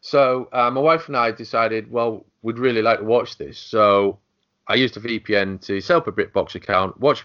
So 0.00 0.48
uh, 0.52 0.70
my 0.70 0.80
wife 0.80 1.08
and 1.08 1.16
I 1.16 1.30
decided, 1.32 1.90
well, 1.90 2.24
we'd 2.42 2.58
really 2.58 2.82
like 2.82 2.98
to 2.98 3.04
watch 3.04 3.38
this. 3.38 3.58
So 3.58 4.18
I 4.66 4.74
used 4.74 4.96
a 4.96 5.00
VPN 5.00 5.60
to 5.66 5.80
set 5.80 5.96
up 5.96 6.06
a 6.06 6.12
BritBox 6.12 6.54
account, 6.54 6.98
watch 7.00 7.24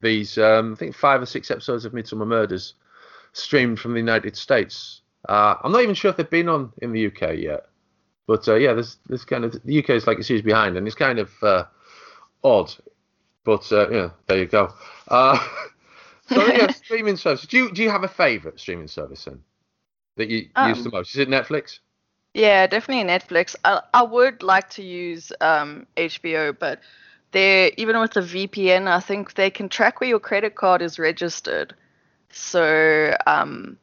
these, 0.00 0.38
um, 0.38 0.72
I 0.72 0.76
think 0.76 0.94
five 0.94 1.22
or 1.22 1.26
six 1.26 1.50
episodes 1.50 1.84
of 1.84 1.92
Midsomer 1.92 2.26
Murders 2.26 2.74
streamed 3.32 3.78
from 3.78 3.92
the 3.92 4.00
United 4.00 4.36
States. 4.36 5.02
Uh, 5.28 5.56
I'm 5.62 5.72
not 5.72 5.82
even 5.82 5.94
sure 5.94 6.10
if 6.10 6.16
they've 6.16 6.28
been 6.28 6.48
on 6.48 6.72
in 6.82 6.92
the 6.92 7.06
UK 7.06 7.36
yet, 7.38 7.66
but 8.26 8.46
uh, 8.48 8.54
yeah, 8.54 8.74
there's 8.74 8.98
there's 9.08 9.24
kind 9.24 9.44
of 9.44 9.60
the 9.64 9.78
UK 9.78 9.90
is 9.90 10.06
like 10.06 10.18
a 10.18 10.22
series 10.22 10.42
behind, 10.42 10.76
and 10.76 10.86
it's 10.86 10.96
kind 10.96 11.18
of 11.18 11.30
uh, 11.42 11.64
odd. 12.44 12.72
But 13.44 13.70
uh, 13.72 13.90
yeah, 13.90 14.10
there 14.26 14.38
you 14.38 14.46
go. 14.46 14.72
Uh, 15.08 15.38
so 16.28 16.46
yeah, 16.46 16.70
streaming 16.70 17.16
service. 17.16 17.46
Do 17.46 17.56
you 17.56 17.72
do 17.72 17.82
you 17.82 17.90
have 17.90 18.04
a 18.04 18.08
favourite 18.08 18.60
streaming 18.60 18.88
service 18.88 19.24
then 19.24 19.42
that 20.16 20.28
you 20.28 20.38
use 20.38 20.48
Um, 20.54 20.82
the 20.84 20.90
most? 20.90 21.14
Is 21.14 21.18
it 21.18 21.28
Netflix? 21.28 21.80
Yeah, 22.36 22.66
definitely 22.66 23.10
Netflix. 23.10 23.56
I, 23.64 23.80
I 23.94 24.02
would 24.02 24.42
like 24.42 24.68
to 24.70 24.82
use 24.82 25.32
um, 25.40 25.86
HBO, 25.96 26.56
but 26.58 26.80
they 27.32 27.72
even 27.78 27.98
with 27.98 28.12
the 28.12 28.20
VPN, 28.20 28.88
I 28.88 29.00
think 29.00 29.32
they 29.34 29.48
can 29.48 29.70
track 29.70 30.00
where 30.00 30.10
your 30.10 30.20
credit 30.20 30.54
card 30.54 30.82
is 30.82 30.98
registered. 30.98 31.74
So 32.28 33.16
um, 33.26 33.78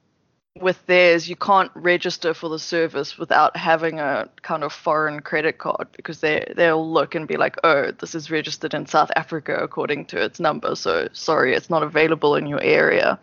with 0.61 0.85
theirs, 0.85 1.27
you 1.27 1.35
can't 1.35 1.71
register 1.73 2.35
for 2.35 2.47
the 2.47 2.59
service 2.59 3.17
without 3.17 3.57
having 3.57 3.99
a 3.99 4.29
kind 4.43 4.63
of 4.63 4.71
foreign 4.71 5.21
credit 5.21 5.57
card 5.57 5.87
because 5.97 6.19
they 6.19 6.45
they'll 6.55 6.91
look 6.91 7.15
and 7.15 7.27
be 7.27 7.37
like, 7.37 7.57
oh, 7.63 7.89
this 7.89 8.13
is 8.13 8.29
registered 8.29 8.75
in 8.75 8.85
South 8.85 9.09
Africa 9.15 9.55
according 9.55 10.05
to 10.07 10.23
its 10.23 10.39
number. 10.39 10.75
So 10.75 11.09
sorry, 11.11 11.55
it's 11.55 11.71
not 11.71 11.81
available 11.81 12.35
in 12.35 12.45
your 12.45 12.61
area. 12.61 13.19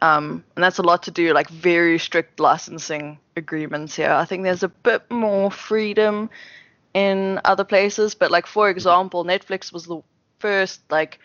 Um, 0.00 0.44
and 0.54 0.62
that's 0.62 0.78
a 0.78 0.82
lot 0.82 1.02
to 1.04 1.10
do 1.10 1.32
like 1.32 1.48
very 1.48 1.98
strict 1.98 2.38
licensing 2.40 3.18
agreements 3.36 3.96
here. 3.96 4.12
I 4.12 4.24
think 4.24 4.44
there's 4.44 4.62
a 4.62 4.68
bit 4.68 5.10
more 5.10 5.50
freedom 5.50 6.30
in 6.94 7.40
other 7.44 7.64
places, 7.64 8.14
but 8.14 8.30
like 8.30 8.46
for 8.46 8.70
example, 8.70 9.24
Netflix 9.24 9.72
was 9.72 9.86
the 9.86 10.00
first 10.38 10.80
like 10.90 11.18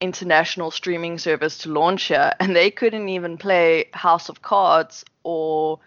international 0.00 0.70
streaming 0.70 1.18
service 1.18 1.58
to 1.58 1.72
launch 1.72 2.04
here, 2.04 2.32
and 2.40 2.54
they 2.54 2.70
couldn't 2.70 3.08
even 3.08 3.38
play 3.38 3.86
House 3.92 4.28
of 4.28 4.42
Cards 4.42 5.04
or 5.22 5.80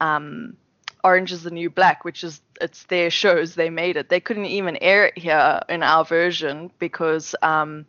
um, 0.00 0.56
Orange 1.04 1.32
is 1.32 1.42
the 1.42 1.50
New 1.50 1.70
Black, 1.70 2.04
which 2.04 2.24
is 2.24 2.40
it's 2.60 2.84
their 2.84 3.10
shows. 3.10 3.54
They 3.54 3.70
made 3.70 3.96
it. 3.96 4.08
They 4.08 4.20
couldn't 4.20 4.46
even 4.46 4.76
air 4.80 5.06
it 5.06 5.18
here 5.18 5.60
in 5.68 5.82
our 5.82 6.04
version 6.04 6.70
because 6.78 7.34
um, 7.42 7.86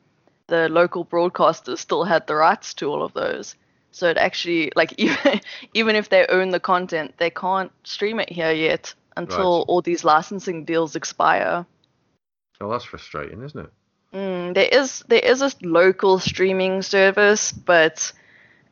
the 0.47 0.69
local 0.69 1.05
broadcasters 1.05 1.79
still 1.79 2.03
had 2.03 2.27
the 2.27 2.35
rights 2.35 2.73
to 2.75 2.87
all 2.87 3.03
of 3.03 3.13
those. 3.13 3.55
So 3.91 4.09
it 4.09 4.17
actually 4.17 4.71
like 4.75 4.93
even 4.97 5.41
even 5.73 5.95
if 5.95 6.09
they 6.09 6.25
own 6.27 6.49
the 6.49 6.59
content, 6.59 7.15
they 7.17 7.29
can't 7.29 7.71
stream 7.83 8.19
it 8.19 8.29
here 8.31 8.51
yet 8.51 8.93
until 9.17 9.63
Right. 9.63 9.65
all 9.67 9.81
these 9.81 10.03
licensing 10.03 10.65
deals 10.65 10.95
expire. 10.95 11.65
Oh, 12.61 12.69
that's 12.71 12.85
frustrating, 12.85 13.41
isn't 13.43 13.59
it? 13.65 13.71
Mm, 14.13 14.53
there 14.55 14.69
is 14.71 15.03
there 15.07 15.19
is 15.19 15.41
a 15.41 15.51
local 15.61 16.19
streaming 16.19 16.81
service, 16.81 17.51
but 17.51 18.11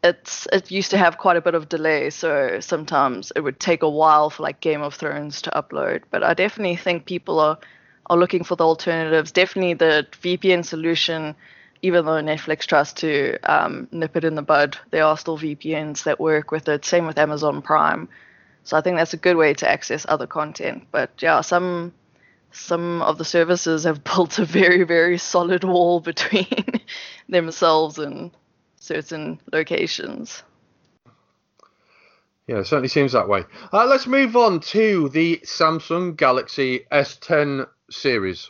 it's 0.04 0.48
it 0.54 0.72
used 0.72 0.92
to 0.92 0.98
have 0.98 1.18
quite 1.18 1.38
a 1.38 1.42
bit 1.42 1.56
of 1.56 1.70
delay, 1.70 2.10
so 2.10 2.60
sometimes 2.60 3.32
it 3.36 3.42
would 3.42 3.60
take 3.60 3.84
a 3.84 3.90
while 3.90 4.30
for 4.30 4.44
like 4.44 4.62
Game 4.62 4.82
of 4.82 4.96
Thrones 4.96 5.42
to 5.44 5.52
upload. 5.52 6.04
But 6.12 6.24
I 6.24 6.34
definitely 6.34 6.78
think 6.78 7.06
people 7.06 7.40
are 7.40 7.58
are 8.10 8.18
looking 8.18 8.44
for 8.44 8.56
the 8.56 8.66
alternatives. 8.66 9.32
Definitely 9.32 9.74
the 9.76 10.08
VPN 10.22 10.64
solution, 10.64 11.36
even 11.82 12.06
though 12.06 12.22
Netflix 12.22 12.66
tries 12.66 12.94
to 12.94 13.38
um, 13.44 13.88
nip 13.92 14.16
it 14.16 14.24
in 14.24 14.36
the 14.36 14.42
bud, 14.42 14.78
there 14.92 15.04
are 15.06 15.18
still 15.18 15.38
VPNs 15.38 16.04
that 16.04 16.20
work 16.20 16.52
with 16.52 16.68
it. 16.68 16.86
Same 16.86 17.06
with 17.06 17.18
Amazon 17.18 17.62
Prime. 17.62 18.10
So 18.64 18.78
I 18.78 18.82
think 18.82 18.98
that's 18.98 19.14
a 19.14 19.18
good 19.18 19.38
way 19.38 19.54
to 19.54 19.70
access 19.70 20.06
other 20.10 20.28
content. 20.28 20.88
But 20.92 21.12
yeah, 21.20 21.42
some 21.42 21.94
some 22.52 23.02
of 23.02 23.18
the 23.18 23.26
services 23.26 23.84
have 23.84 24.04
built 24.04 24.40
a 24.40 24.46
very 24.46 24.84
very 24.84 25.18
solid 25.18 25.64
wall 25.64 26.00
between 26.12 26.82
themselves 27.30 27.98
and 27.98 28.32
certain 28.80 29.40
locations. 29.52 30.44
Yeah, 32.48 32.60
it 32.60 32.68
certainly 32.68 32.88
seems 32.88 33.12
that 33.12 33.28
way. 33.28 33.44
Uh, 33.74 33.86
let's 33.86 34.08
move 34.08 34.38
on 34.38 34.62
to 34.62 35.10
the 35.10 35.42
Samsung 35.44 36.16
Galaxy 36.16 36.86
S10 36.92 37.68
series. 37.90 38.50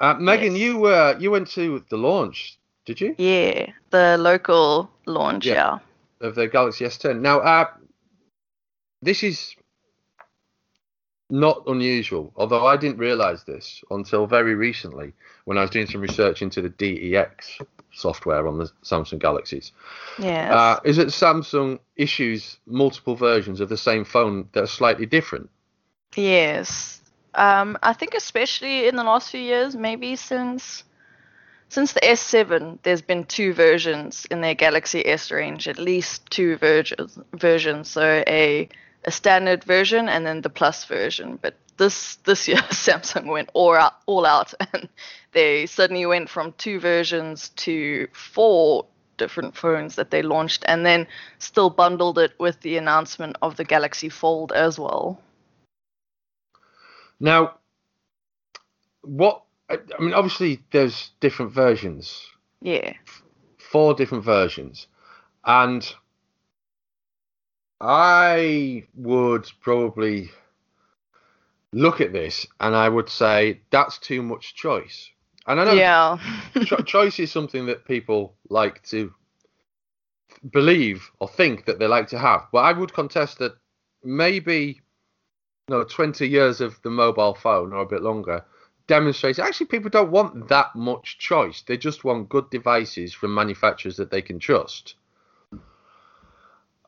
Uh, 0.00 0.14
Megan, 0.14 0.52
Yes. 0.52 0.60
you 0.62 0.86
uh, 0.86 1.16
you 1.18 1.30
went 1.30 1.48
to 1.52 1.84
the 1.90 1.96
launch, 1.96 2.58
did 2.86 3.00
you, 3.00 3.14
Yeah, 3.18 3.66
the 3.90 4.16
local 4.18 4.90
launch. 5.06 5.46
Yeah. 5.46 5.78
Yeah. 6.20 6.26
of 6.28 6.34
the 6.34 6.48
Galaxy 6.48 6.84
S10? 6.84 7.20
Now, 7.20 7.40
uh, 7.40 7.66
this 9.02 9.22
is 9.22 9.54
not 11.30 11.62
unusual, 11.66 12.32
although 12.36 12.66
I 12.66 12.76
didn't 12.76 12.98
realize 12.98 13.44
this 13.44 13.82
until 13.90 14.26
very 14.26 14.54
recently 14.54 15.12
when 15.44 15.58
I 15.58 15.62
was 15.62 15.70
doing 15.70 15.86
some 15.86 16.00
research 16.00 16.42
into 16.42 16.60
the 16.60 16.68
DEX 16.70 17.58
software 17.92 18.46
on 18.48 18.58
the 18.58 18.70
Samsung 18.82 19.18
Galaxies. 19.18 19.72
Yes. 20.18 20.52
Uh, 20.52 20.80
is 20.84 20.96
that 20.96 21.08
Samsung 21.08 21.78
issues 21.96 22.58
multiple 22.66 23.16
versions 23.16 23.60
of 23.60 23.68
the 23.68 23.76
same 23.76 24.04
phone 24.04 24.48
that 24.52 24.62
are 24.64 24.66
slightly 24.66 25.06
different. 25.06 25.48
Yes. 26.16 26.99
Um, 27.34 27.78
I 27.82 27.92
think 27.92 28.14
especially 28.14 28.88
in 28.88 28.96
the 28.96 29.04
last 29.04 29.30
few 29.30 29.40
years, 29.40 29.76
maybe 29.76 30.16
since 30.16 30.84
since 31.68 31.92
the 31.92 32.00
S7, 32.00 32.78
there's 32.82 33.02
been 33.02 33.22
two 33.24 33.52
versions 33.52 34.26
in 34.28 34.40
their 34.40 34.56
Galaxy 34.56 35.06
S 35.06 35.30
range, 35.30 35.68
at 35.68 35.78
least 35.78 36.28
two 36.28 36.56
versions. 36.56 37.18
Versions, 37.32 37.88
so 37.88 38.24
a 38.26 38.68
a 39.04 39.10
standard 39.10 39.64
version 39.64 40.08
and 40.08 40.26
then 40.26 40.42
the 40.42 40.50
Plus 40.50 40.84
version. 40.84 41.38
But 41.40 41.54
this 41.76 42.16
this 42.24 42.48
year, 42.48 42.56
Samsung 42.70 43.26
went 43.26 43.50
all 43.54 43.74
out, 43.74 43.94
all 44.06 44.26
out, 44.26 44.52
and 44.72 44.88
they 45.32 45.66
suddenly 45.66 46.06
went 46.06 46.28
from 46.28 46.52
two 46.58 46.80
versions 46.80 47.50
to 47.56 48.08
four 48.12 48.86
different 49.16 49.56
phones 49.56 49.96
that 49.96 50.10
they 50.10 50.22
launched, 50.22 50.64
and 50.66 50.84
then 50.84 51.06
still 51.38 51.70
bundled 51.70 52.18
it 52.18 52.32
with 52.38 52.60
the 52.62 52.76
announcement 52.78 53.36
of 53.42 53.56
the 53.56 53.64
Galaxy 53.64 54.08
Fold 54.08 54.50
as 54.52 54.78
well. 54.78 55.20
Now, 57.20 57.58
what 59.02 59.42
I 59.68 59.78
mean, 60.00 60.14
obviously, 60.14 60.62
there's 60.72 61.10
different 61.20 61.52
versions, 61.52 62.26
Yeah. 62.60 62.94
four 63.58 63.94
different 63.94 64.24
versions, 64.24 64.88
and 65.44 65.94
I 67.80 68.86
would 68.94 69.50
probably 69.60 70.30
look 71.72 72.00
at 72.00 72.12
this 72.12 72.46
and 72.58 72.74
I 72.74 72.88
would 72.88 73.08
say 73.08 73.60
that's 73.70 73.98
too 73.98 74.22
much 74.22 74.54
choice. 74.54 75.08
And 75.46 75.60
I 75.60 75.64
know 75.64 75.74
Yeah. 75.74 76.18
cho- 76.64 76.82
choice 76.82 77.18
is 77.20 77.30
something 77.30 77.66
that 77.66 77.84
people 77.86 78.34
like 78.48 78.82
to 78.88 79.14
believe 80.50 81.10
or 81.20 81.28
think 81.28 81.66
that 81.66 81.78
they 81.78 81.86
like 81.86 82.08
to 82.08 82.18
have. 82.18 82.48
But 82.52 82.60
I 82.60 82.72
would 82.72 82.92
contest 82.92 83.38
that 83.38 83.56
maybe 84.02 84.80
no 85.70 85.84
20 85.84 86.28
years 86.28 86.60
of 86.60 86.80
the 86.82 86.90
mobile 86.90 87.34
phone 87.34 87.72
or 87.72 87.78
a 87.78 87.86
bit 87.86 88.02
longer 88.02 88.44
demonstrates 88.86 89.38
actually 89.38 89.66
people 89.66 89.88
don't 89.88 90.10
want 90.10 90.48
that 90.48 90.74
much 90.74 91.18
choice. 91.18 91.62
They 91.62 91.78
just 91.78 92.04
want 92.04 92.28
good 92.28 92.50
devices 92.50 93.14
from 93.14 93.32
manufacturers 93.34 93.96
that 93.96 94.10
they 94.10 94.20
can 94.20 94.38
trust. 94.38 94.96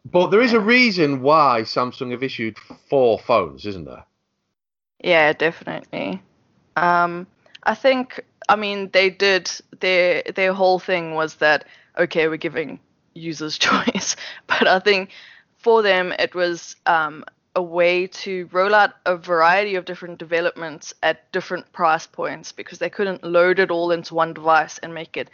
But 0.05 0.31
there 0.31 0.40
is 0.42 0.53
a 0.53 0.61
reason 0.61 1.23
why 1.23 1.62
Samsung 1.62 2.11
have 2.11 2.25
issued 2.25 2.59
four 2.90 3.21
phones, 3.21 3.64
isn't 3.66 3.85
there? 3.85 4.05
yeah, 5.03 5.33
definitely. 5.33 6.23
Um, 6.77 7.27
I 7.62 7.75
think, 7.75 8.21
I 8.49 8.57
mean, 8.57 8.90
they 8.92 9.11
did 9.11 9.51
their 9.81 10.23
their 10.35 10.53
whole 10.53 10.79
thing 10.79 11.14
was 11.14 11.37
that 11.37 11.66
okay, 11.99 12.29
we're 12.29 12.37
giving 12.37 12.81
users 13.14 13.59
choice, 13.68 14.16
but 14.47 14.66
I 14.66 14.79
think 14.81 15.11
for 15.59 15.83
them 15.83 16.12
it 16.18 16.35
was 16.35 16.77
um, 16.87 17.25
a 17.55 17.62
way 17.62 18.07
to 18.07 18.49
roll 18.53 18.75
out 18.75 18.95
a 19.05 19.17
variety 19.17 19.75
of 19.75 19.85
different 19.85 20.19
developments 20.19 20.95
at 21.03 21.31
different 21.33 21.71
price 21.73 22.07
points 22.07 22.53
because 22.53 22.79
they 22.79 22.88
couldn't 22.91 23.23
load 23.23 23.59
it 23.59 23.71
all 23.71 23.91
into 23.91 24.15
one 24.15 24.33
device 24.33 24.79
and 24.79 24.95
make 24.95 25.17
it 25.17 25.29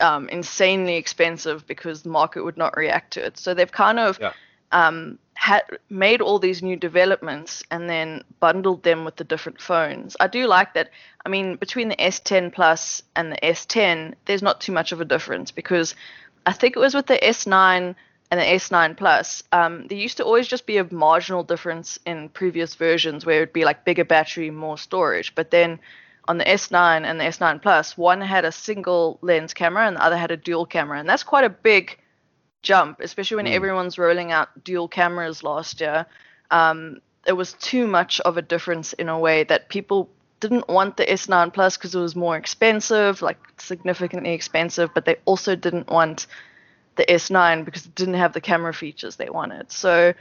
um, 0.00 0.28
insanely 0.28 0.96
expensive 0.96 1.66
because 1.66 2.02
the 2.02 2.08
market 2.10 2.44
would 2.44 2.56
not 2.56 2.76
react 2.76 3.12
to 3.14 3.24
it. 3.24 3.38
So 3.38 3.54
they've 3.54 3.72
kind 3.72 3.98
of 3.98 4.18
Yeah. 4.20 4.32
um, 4.72 5.18
had 5.34 5.62
made 5.88 6.20
all 6.20 6.38
these 6.38 6.62
new 6.62 6.76
developments 6.76 7.62
and 7.70 7.88
then 7.88 8.22
bundled 8.40 8.82
them 8.82 9.04
with 9.04 9.16
the 9.16 9.24
different 9.24 9.60
phones. 9.60 10.16
I 10.20 10.26
do 10.26 10.46
like 10.46 10.74
that. 10.74 10.90
I 11.24 11.28
mean, 11.30 11.56
between 11.56 11.88
the 11.88 11.96
S10 11.96 12.52
Plus 12.52 13.02
and 13.16 13.32
the 13.32 13.42
S10, 13.42 14.14
there's 14.26 14.42
not 14.42 14.60
too 14.60 14.72
much 14.72 14.92
of 14.92 15.00
a 15.00 15.04
difference 15.06 15.50
because 15.50 15.94
I 16.44 16.52
think 16.52 16.76
it 16.76 16.80
was 16.80 16.94
with 16.94 17.06
the 17.06 17.18
S9 17.24 17.94
and 18.30 18.40
the 18.40 18.44
S9 18.44 18.96
Plus. 18.96 19.42
Um, 19.52 19.86
there 19.88 19.98
used 19.98 20.18
to 20.18 20.24
always 20.24 20.46
just 20.48 20.66
be 20.66 20.76
a 20.78 20.92
marginal 20.92 21.42
difference 21.42 21.98
in 22.04 22.28
previous 22.28 22.74
versions 22.74 23.24
where 23.24 23.38
it 23.38 23.40
would 23.40 23.52
be 23.52 23.64
like 23.64 23.84
bigger 23.84 24.04
battery, 24.04 24.50
more 24.50 24.76
storage. 24.76 25.34
But 25.34 25.50
then 25.50 25.78
on 26.26 26.36
the 26.38 26.44
S9 26.44 27.04
and 27.04 27.18
the 27.18 27.24
S9 27.24 27.62
Plus, 27.62 27.96
one 27.96 28.20
had 28.20 28.44
a 28.44 28.52
single 28.52 29.18
lens 29.22 29.54
camera 29.54 29.86
and 29.86 29.96
the 29.96 30.04
other 30.04 30.16
had 30.18 30.30
a 30.30 30.36
dual 30.36 30.66
camera, 30.66 30.98
and 31.00 31.08
that's 31.08 31.22
quite 31.22 31.44
a 31.44 31.48
big 31.50 31.98
jump, 32.62 33.00
especially 33.00 33.36
when 33.36 33.46
Mm. 33.46 33.54
everyone's 33.54 33.98
rolling 33.98 34.30
out 34.32 34.48
dual 34.62 34.88
cameras 34.88 35.42
last 35.42 35.80
year. 35.80 36.04
Um, 36.50 37.00
it 37.26 37.32
was 37.32 37.54
too 37.54 37.86
much 37.86 38.20
of 38.20 38.36
a 38.36 38.42
difference 38.42 38.92
in 38.94 39.08
a 39.08 39.18
way 39.18 39.44
that 39.44 39.68
people 39.68 40.10
didn't 40.40 40.68
want 40.68 40.96
the 40.96 41.10
S9 41.10 41.50
Plus 41.50 41.76
because 41.76 41.94
it 41.94 42.00
was 42.00 42.14
more 42.14 42.36
expensive, 42.36 43.22
like 43.22 43.38
significantly 43.58 44.32
expensive, 44.32 44.90
but 44.94 45.04
they 45.04 45.16
also 45.24 45.56
didn't 45.56 45.88
want 45.88 46.26
the 46.98 47.06
S9 47.06 47.64
because 47.64 47.86
it 47.86 47.94
didn't 47.94 48.14
have 48.14 48.34
the 48.34 48.40
camera 48.40 48.74
features 48.74 49.16
they 49.16 49.30
wanted. 49.30 49.72
So 49.72 50.12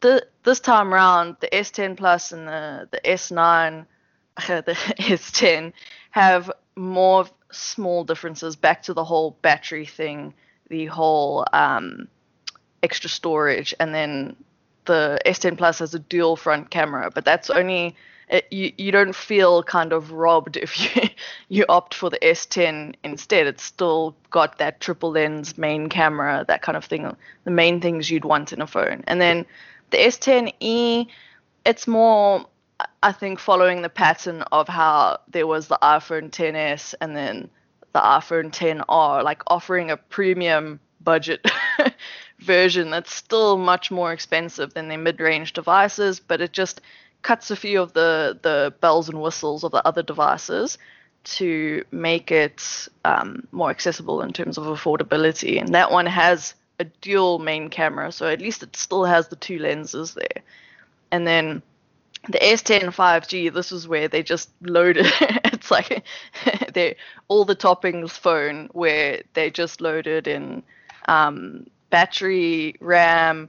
the, 0.00 0.26
this 0.44 0.60
time 0.60 0.94
around, 0.94 1.36
the 1.40 1.48
S10 1.48 1.96
Plus 1.96 2.32
and 2.32 2.48
the, 2.48 2.88
the 2.90 3.00
S9, 3.04 3.84
the 4.46 4.76
S10 4.98 5.72
have 6.12 6.50
more 6.76 7.26
small 7.50 8.04
differences 8.04 8.56
back 8.56 8.82
to 8.84 8.94
the 8.94 9.04
whole 9.04 9.36
battery 9.42 9.84
thing, 9.84 10.32
the 10.68 10.86
whole 10.86 11.44
um, 11.52 12.08
extra 12.82 13.10
storage, 13.10 13.74
and 13.80 13.94
then 13.94 14.36
the 14.84 15.18
S10 15.26 15.58
Plus 15.58 15.80
has 15.80 15.94
a 15.94 15.98
dual 15.98 16.36
front 16.36 16.70
camera, 16.70 17.10
but 17.12 17.24
that's 17.24 17.50
only 17.50 17.96
it, 18.28 18.46
you 18.50 18.72
you 18.76 18.90
don't 18.90 19.14
feel 19.14 19.62
kind 19.62 19.92
of 19.92 20.12
robbed 20.12 20.56
if 20.56 20.80
you 20.80 21.08
you 21.48 21.64
opt 21.68 21.94
for 21.94 22.10
the 22.10 22.18
S10 22.18 22.94
instead. 23.04 23.46
It's 23.46 23.62
still 23.62 24.16
got 24.30 24.58
that 24.58 24.80
triple 24.80 25.10
lens 25.10 25.58
main 25.58 25.88
camera, 25.88 26.44
that 26.48 26.62
kind 26.62 26.76
of 26.76 26.84
thing, 26.84 27.14
the 27.44 27.50
main 27.50 27.80
things 27.80 28.10
you'd 28.10 28.24
want 28.24 28.52
in 28.52 28.60
a 28.60 28.66
phone. 28.66 29.04
And 29.06 29.20
then 29.20 29.46
the 29.90 29.98
S10e, 29.98 31.06
it's 31.64 31.86
more 31.86 32.46
I 33.02 33.12
think 33.12 33.38
following 33.38 33.82
the 33.82 33.88
pattern 33.88 34.42
of 34.50 34.68
how 34.68 35.18
there 35.28 35.46
was 35.46 35.68
the 35.68 35.78
iPhone 35.82 36.30
10s 36.30 36.94
and 37.00 37.16
then 37.16 37.48
the 37.92 38.00
iPhone 38.00 38.50
10R, 38.50 39.22
like 39.22 39.42
offering 39.46 39.90
a 39.90 39.96
premium 39.96 40.80
budget 41.00 41.46
version 42.40 42.90
that's 42.90 43.14
still 43.14 43.56
much 43.56 43.90
more 43.90 44.12
expensive 44.12 44.74
than 44.74 44.88
their 44.88 44.98
mid-range 44.98 45.52
devices, 45.52 46.18
but 46.18 46.40
it 46.40 46.52
just 46.52 46.80
cuts 47.24 47.50
a 47.50 47.56
few 47.56 47.82
of 47.82 47.92
the 47.94 48.38
the 48.42 48.72
bells 48.80 49.08
and 49.08 49.20
whistles 49.20 49.64
of 49.64 49.72
the 49.72 49.84
other 49.84 50.02
devices 50.02 50.78
to 51.24 51.82
make 51.90 52.30
it 52.30 52.86
um, 53.04 53.48
more 53.50 53.70
accessible 53.70 54.20
in 54.20 54.32
terms 54.32 54.58
of 54.58 54.64
affordability. 54.64 55.58
And 55.58 55.74
that 55.74 55.90
one 55.90 56.06
has 56.06 56.54
a 56.78 56.84
dual 56.84 57.38
main 57.38 57.70
camera, 57.70 58.12
so 58.12 58.26
at 58.28 58.42
least 58.42 58.62
it 58.62 58.76
still 58.76 59.04
has 59.04 59.28
the 59.28 59.36
two 59.36 59.58
lenses 59.58 60.14
there. 60.14 60.42
And 61.10 61.26
then 61.26 61.62
the 62.28 62.38
S10 62.38 62.94
5G, 62.94 63.52
this 63.54 63.72
is 63.72 63.88
where 63.88 64.06
they 64.06 64.22
just 64.22 64.50
loaded. 64.60 65.06
it's 65.20 65.70
like 65.70 66.04
they 66.74 66.96
all 67.28 67.46
the 67.46 67.56
toppings 67.56 68.10
phone 68.10 68.68
where 68.72 69.22
they 69.32 69.50
just 69.50 69.80
loaded 69.80 70.26
in 70.26 70.62
um, 71.08 71.66
battery, 71.88 72.76
RAM, 72.80 73.48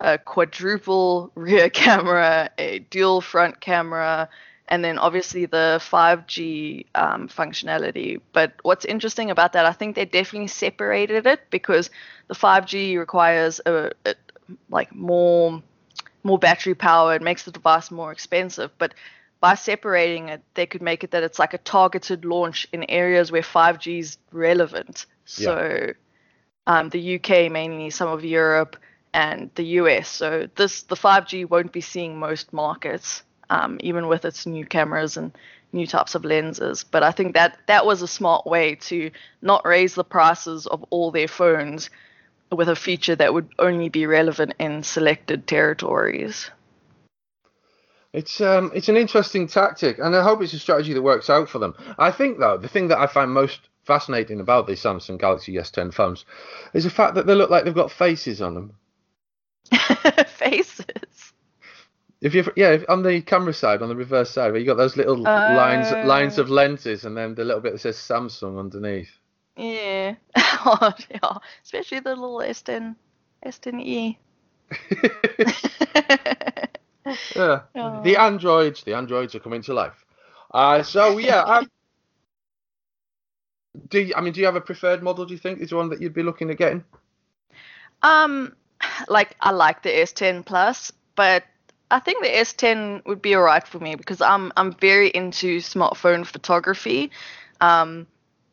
a 0.00 0.18
quadruple 0.18 1.30
rear 1.34 1.70
camera, 1.70 2.50
a 2.58 2.80
dual 2.90 3.20
front 3.20 3.60
camera, 3.60 4.28
and 4.68 4.84
then 4.84 4.98
obviously 4.98 5.46
the 5.46 5.78
5G 5.82 6.86
um, 6.94 7.28
functionality. 7.28 8.20
But 8.32 8.54
what's 8.62 8.84
interesting 8.84 9.30
about 9.30 9.52
that, 9.52 9.66
I 9.66 9.72
think 9.72 9.96
they 9.96 10.04
definitely 10.04 10.48
separated 10.48 11.26
it 11.26 11.40
because 11.50 11.90
the 12.28 12.34
5G 12.34 12.98
requires 12.98 13.60
a, 13.66 13.90
a 14.06 14.14
like 14.70 14.94
more 14.94 15.62
more 16.24 16.38
battery 16.38 16.74
power. 16.74 17.14
It 17.14 17.22
makes 17.22 17.42
the 17.44 17.50
device 17.50 17.90
more 17.90 18.12
expensive, 18.12 18.70
but 18.78 18.94
by 19.40 19.54
separating 19.56 20.28
it, 20.28 20.42
they 20.54 20.66
could 20.66 20.82
make 20.82 21.02
it 21.02 21.10
that 21.10 21.24
it's 21.24 21.38
like 21.38 21.52
a 21.52 21.58
targeted 21.58 22.24
launch 22.24 22.68
in 22.72 22.88
areas 22.88 23.32
where 23.32 23.42
5G 23.42 23.98
is 23.98 24.18
relevant. 24.30 25.06
So 25.24 25.92
um, 26.68 26.90
the 26.90 27.16
UK 27.16 27.50
mainly, 27.50 27.90
some 27.90 28.08
of 28.08 28.24
Europe, 28.24 28.76
and 29.14 29.50
the 29.54 29.64
US. 29.80 30.08
So 30.08 30.48
this 30.56 30.82
the 30.84 30.96
5G 30.96 31.48
won't 31.48 31.72
be 31.72 31.80
seeing 31.80 32.18
most 32.18 32.52
markets, 32.52 33.22
um, 33.50 33.78
even 33.80 34.08
with 34.08 34.24
its 34.24 34.46
new 34.46 34.64
cameras 34.64 35.16
and 35.16 35.32
new 35.72 35.86
types 35.86 36.14
of 36.14 36.24
lenses. 36.24 36.84
But 36.84 37.02
I 37.02 37.10
think 37.12 37.34
that 37.34 37.58
that 37.66 37.86
was 37.86 38.02
a 38.02 38.08
smart 38.08 38.46
way 38.46 38.76
to 38.76 39.10
not 39.40 39.66
raise 39.66 39.94
the 39.94 40.04
prices 40.04 40.66
of 40.66 40.84
all 40.90 41.10
their 41.10 41.28
phones, 41.28 41.90
with 42.50 42.68
a 42.68 42.76
feature 42.76 43.16
that 43.16 43.32
would 43.32 43.48
only 43.58 43.88
be 43.88 44.06
relevant 44.06 44.54
in 44.58 44.82
selected 44.82 45.46
territories. 45.46 46.50
It's 48.12 48.42
um 48.42 48.70
it's 48.74 48.90
an 48.90 48.96
interesting 48.98 49.48
tactic, 49.48 49.98
and 49.98 50.14
I 50.14 50.22
hope 50.22 50.42
it's 50.42 50.52
a 50.52 50.58
strategy 50.58 50.92
that 50.92 51.02
works 51.02 51.30
out 51.30 51.48
for 51.48 51.58
them. 51.58 51.74
I 51.98 52.10
think 52.10 52.38
though 52.38 52.58
the 52.58 52.68
thing 52.68 52.88
that 52.88 52.98
I 52.98 53.06
find 53.06 53.30
most 53.32 53.60
fascinating 53.84 54.38
about 54.40 54.66
the 54.66 54.74
Samsung 54.74 55.18
Galaxy 55.18 55.54
S10 55.54 55.92
phones 55.92 56.24
is 56.74 56.84
the 56.84 56.90
fact 56.90 57.14
that 57.14 57.26
they 57.26 57.34
look 57.34 57.50
like 57.50 57.64
they've 57.64 57.74
got 57.74 57.90
faces 57.90 58.42
on 58.42 58.54
them. 58.54 58.74
faces. 60.26 61.32
If 62.20 62.34
you 62.34 62.44
yeah, 62.56 62.70
if, 62.70 62.84
on 62.88 63.02
the 63.02 63.20
camera 63.20 63.52
side, 63.52 63.82
on 63.82 63.88
the 63.88 63.96
reverse 63.96 64.30
side, 64.30 64.52
where 64.52 64.60
you 64.60 64.66
got 64.66 64.76
those 64.76 64.96
little 64.96 65.26
uh, 65.26 65.54
lines 65.54 65.90
lines 66.06 66.38
of 66.38 66.48
lenses, 66.48 67.04
and 67.04 67.16
then 67.16 67.34
the 67.34 67.44
little 67.44 67.60
bit 67.60 67.72
that 67.72 67.80
says 67.80 67.96
Samsung 67.96 68.58
underneath. 68.58 69.10
Yeah, 69.56 70.14
oh, 70.36 70.92
yeah. 71.10 71.38
especially 71.64 72.00
the 72.00 72.14
little 72.14 72.38
S10 72.38 72.94
S10e. 73.44 74.16
yeah, 77.34 77.60
oh. 77.74 78.02
the 78.02 78.16
androids, 78.16 78.84
the 78.84 78.94
androids 78.94 79.34
are 79.34 79.40
coming 79.40 79.62
to 79.62 79.74
life. 79.74 80.04
Uh, 80.52 80.82
so 80.82 81.18
yeah, 81.18 81.40
um, 81.40 81.70
do 83.88 84.00
you, 84.00 84.14
I 84.16 84.20
mean, 84.20 84.32
do 84.32 84.40
you 84.40 84.46
have 84.46 84.56
a 84.56 84.60
preferred 84.60 85.02
model? 85.02 85.24
Do 85.24 85.34
you 85.34 85.40
think 85.40 85.60
is 85.60 85.70
the 85.70 85.76
one 85.76 85.88
that 85.90 86.00
you'd 86.00 86.14
be 86.14 86.22
looking 86.22 86.50
at 86.50 86.58
getting? 86.58 86.84
Um, 88.02 88.54
like 89.08 89.36
I 89.40 89.50
like 89.50 89.82
the 89.82 89.90
S10 89.90 90.44
Plus, 90.44 90.92
but 91.14 91.44
I 91.90 92.00
think 92.00 92.22
the 92.22 92.30
S10 92.30 93.04
would 93.06 93.20
be 93.20 93.36
alright 93.36 93.66
for 93.66 93.78
me 93.78 93.94
because 93.94 94.20
I'm 94.20 94.52
I'm 94.56 94.72
very 94.74 95.08
into 95.08 95.58
smartphone 95.58 96.26
photography, 96.26 97.10
um, 97.60 98.06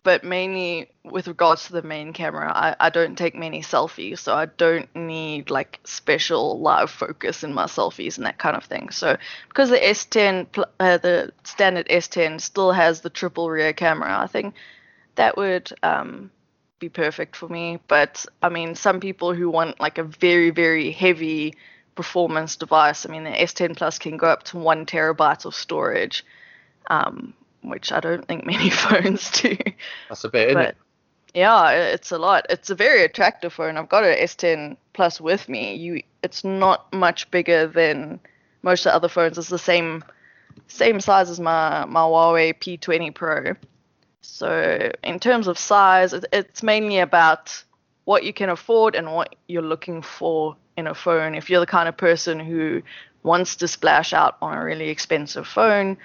but 0.04 0.24
mainly 0.24 0.89
with 1.04 1.28
regards 1.28 1.65
to 1.65 1.74
the 1.74 1.82
main 1.82 2.13
camera. 2.13 2.52
I, 2.54 2.76
I 2.80 2.89
don't 2.89 3.18
take 3.18 3.36
many 3.36 3.62
selfies, 3.62 4.20
so 4.20 4.36
I 4.36 4.46
don't 4.46 4.94
need 4.96 5.50
like 5.50 5.80
special 5.84 6.60
live 6.60 6.89
focus 6.92 7.44
in 7.44 7.54
my 7.54 7.65
selfies 7.65 8.18
and 8.18 8.26
that 8.26 8.38
kind 8.38 8.56
of 8.56 8.65
thing. 8.65 8.89
So 8.89 9.18
because 9.48 9.70
the 9.70 9.78
S10, 9.78 10.65
uh, 10.80 10.98
the 10.98 11.32
standard 11.44 11.88
S10 11.88 12.42
still 12.42 12.72
has 12.72 13.02
the 13.02 13.10
triple 13.10 13.50
rear 13.50 13.74
camera, 13.74 14.20
I 14.20 14.28
think 14.28 14.56
that 15.15 15.38
would 15.38 15.72
um, 15.84 16.32
be 16.80 16.89
perfect 16.89 17.36
for 17.36 17.48
me. 17.48 17.80
But 17.88 18.26
I 18.42 18.50
mean, 18.50 18.76
some 18.76 19.00
people 19.00 19.34
who 19.34 19.50
want 19.50 19.80
like 19.80 19.98
a 19.98 20.04
very 20.04 20.50
very 20.50 20.92
heavy 20.92 21.56
performance 21.96 22.56
device. 22.56 23.06
I 23.06 23.10
mean, 23.10 23.26
the 23.26 23.32
S10 23.32 23.76
Plus 23.76 24.00
can 24.00 24.15
go 24.15 24.28
up 24.28 24.44
to 24.44 24.58
one 24.58 24.86
terabyte 24.86 25.44
of 25.44 25.54
storage, 25.54 26.26
um, 26.89 27.34
which 27.62 27.92
I 27.92 28.00
don't 28.00 28.26
think 28.26 28.46
many 28.54 28.70
phones 28.70 29.30
do. 29.32 29.58
That's 30.08 30.24
a 30.24 30.30
bit, 30.30 30.52
isn't 30.52 30.62
it? 30.62 30.78
Yeah, 31.34 31.72
it's 31.72 32.12
a 32.12 32.18
lot. 32.18 32.46
It's 32.50 32.70
a 32.70 32.76
very 32.76 33.04
attractive 33.04 33.54
phone. 33.54 33.78
I've 33.78 33.89
got 33.89 34.04
an 34.04 34.18
S10 34.18 34.78
Plus 34.94 35.20
with 35.20 35.50
me. 35.50 35.76
You, 35.76 36.02
it's 36.24 36.44
not 36.44 36.92
much 36.94 37.30
bigger 37.32 37.68
than 37.68 38.20
most 38.63 38.86
of 38.86 38.92
the 38.92 38.96
other 38.96 39.10
phones. 39.10 39.38
It's 39.38 39.50
the 39.50 39.60
same 39.60 40.04
same 40.68 41.00
size 41.00 41.30
as 41.30 41.39
my 41.39 41.86
my 41.86 42.02
Huawei 42.02 42.54
P20 42.54 43.13
Pro. 43.13 43.56
So 44.21 44.91
in 45.03 45.19
terms 45.19 45.47
of 45.47 45.58
size, 45.58 46.13
it's 46.32 46.63
mainly 46.63 46.99
about 46.99 47.63
what 48.05 48.23
you 48.23 48.34
can 48.34 48.49
afford 48.49 48.95
and 48.95 49.13
what 49.13 49.36
you're 49.47 49.62
looking 49.62 50.01
for 50.01 50.55
in 50.77 50.88
a 50.88 50.95
phone. 50.95 51.36
If 51.36 51.49
you're 51.49 51.60
the 51.60 51.65
kind 51.65 51.88
of 51.88 51.97
person 51.97 52.39
who 52.39 52.82
wants 53.23 53.58
to 53.58 53.67
splash 53.67 54.13
out 54.13 54.38
on 54.41 54.58
a 54.58 54.63
really 54.63 54.89
expensive 54.89 55.47
phone 55.47 55.97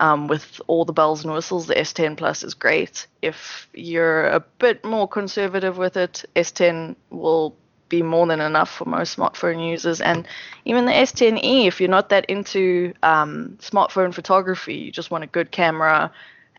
um, 0.00 0.28
with 0.28 0.60
all 0.66 0.84
the 0.84 0.92
bells 0.92 1.24
and 1.24 1.32
whistles, 1.32 1.66
the 1.66 1.74
S10 1.74 2.16
Plus 2.16 2.42
is 2.42 2.54
great. 2.54 3.06
If 3.22 3.68
you're 3.72 4.26
a 4.28 4.40
bit 4.40 4.84
more 4.84 5.08
conservative 5.08 5.78
with 5.78 5.96
it, 5.96 6.24
S10 6.36 6.94
will 7.10 7.56
be 7.88 8.02
more 8.02 8.26
than 8.26 8.40
enough 8.40 8.70
for 8.70 8.84
most 8.84 9.16
smartphone 9.16 9.66
users. 9.66 10.00
And 10.00 10.28
even 10.64 10.84
the 10.84 10.92
S10e, 10.92 11.66
if 11.66 11.80
you're 11.80 11.88
not 11.88 12.10
that 12.10 12.26
into 12.26 12.92
um, 13.02 13.56
smartphone 13.60 14.12
photography, 14.12 14.74
you 14.74 14.92
just 14.92 15.10
want 15.10 15.24
a 15.24 15.28
good 15.28 15.50
camera 15.50 16.12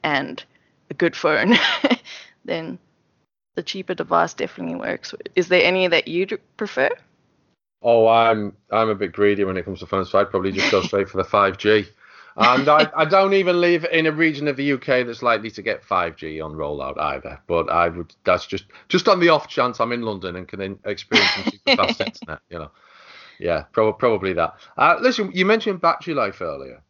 and 0.04 0.43
a 0.89 0.93
good 0.93 1.15
phone, 1.15 1.56
then 2.45 2.80
the 3.56 3.63
cheaper 3.63 3.93
device 3.93 4.34
definitely 4.34 4.75
works. 4.75 5.13
Is 5.36 5.47
there 5.47 5.63
any 5.63 5.88
that 5.88 6.08
you 6.08 6.25
prefer? 6.58 6.89
Oh, 7.82 8.08
I'm 8.08 8.56
I'm 8.71 8.89
a 8.89 8.95
bit 8.95 9.13
greedy 9.13 9.43
when 9.43 9.58
it 9.58 9.63
comes 9.63 9.80
to 9.80 9.86
phones, 9.86 10.10
so 10.10 10.19
I'd 10.19 10.30
probably 10.30 10.52
just 10.52 10.71
go 10.71 10.82
straight 10.82 11.10
for 11.10 11.17
the 11.17 11.30
5G. 11.30 11.88
And 12.41 12.69
I, 12.69 12.89
I 12.95 13.04
don't 13.04 13.34
even 13.34 13.60
live 13.60 13.86
in 13.91 14.06
a 14.06 14.13
region 14.13 14.47
of 14.47 14.56
the 14.56 14.73
UK 14.73 15.06
that's 15.06 15.21
likely 15.21 15.52
to 15.52 15.62
get 15.62 15.84
5G 15.84 16.41
on 16.41 16.54
rollout 16.54 16.97
either. 16.97 17.41
But 17.47 17.69
I 17.69 17.89
would 17.89 18.15
that's 18.23 18.45
just 18.45 18.65
just 18.88 19.10
on 19.10 19.19
the 19.19 19.28
off 19.28 19.49
chance 19.49 19.82
I'm 19.82 19.91
in 19.91 20.04
London 20.04 20.38
and 20.38 20.47
can 20.47 20.80
experience 20.86 21.32
some 21.32 21.43
super 21.45 21.75
fast 21.75 21.99
internet, 22.06 22.39
you 22.49 22.60
know. 22.60 22.71
Yeah, 23.39 23.63
prob- 23.73 23.99
probably 23.99 24.32
that. 24.34 24.54
Uh, 24.78 24.97
listen, 25.02 25.32
you 25.34 25.45
mentioned 25.45 25.82
battery 25.82 26.13
life 26.13 26.41
earlier. 26.41 26.82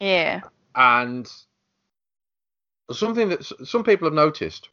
Yeah. 0.00 0.40
And 0.74 1.30
something 2.92 3.28
that 3.28 3.44
some 3.44 3.84
people 3.84 4.06
have 4.06 4.14
noticed 4.14 4.68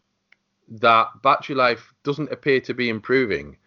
that 0.68 1.08
battery 1.22 1.56
life 1.56 1.94
doesn't 2.04 2.32
appear 2.32 2.60
to 2.62 2.74
be 2.74 2.90
improving 2.90 3.58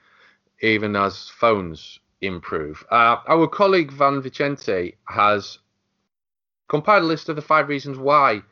even 0.62 0.96
as 0.96 1.28
phones 1.28 2.00
improve. 2.20 2.84
Uh, 2.90 3.16
our 3.28 3.46
colleague 3.46 3.92
Vann 3.92 4.22
Vicente 4.22 4.96
has 5.08 5.58
compiled 6.68 7.04
a 7.04 7.06
list 7.06 7.28
of 7.28 7.36
the 7.36 7.42
five 7.42 7.68
reasons 7.68 7.98
why 7.98 8.42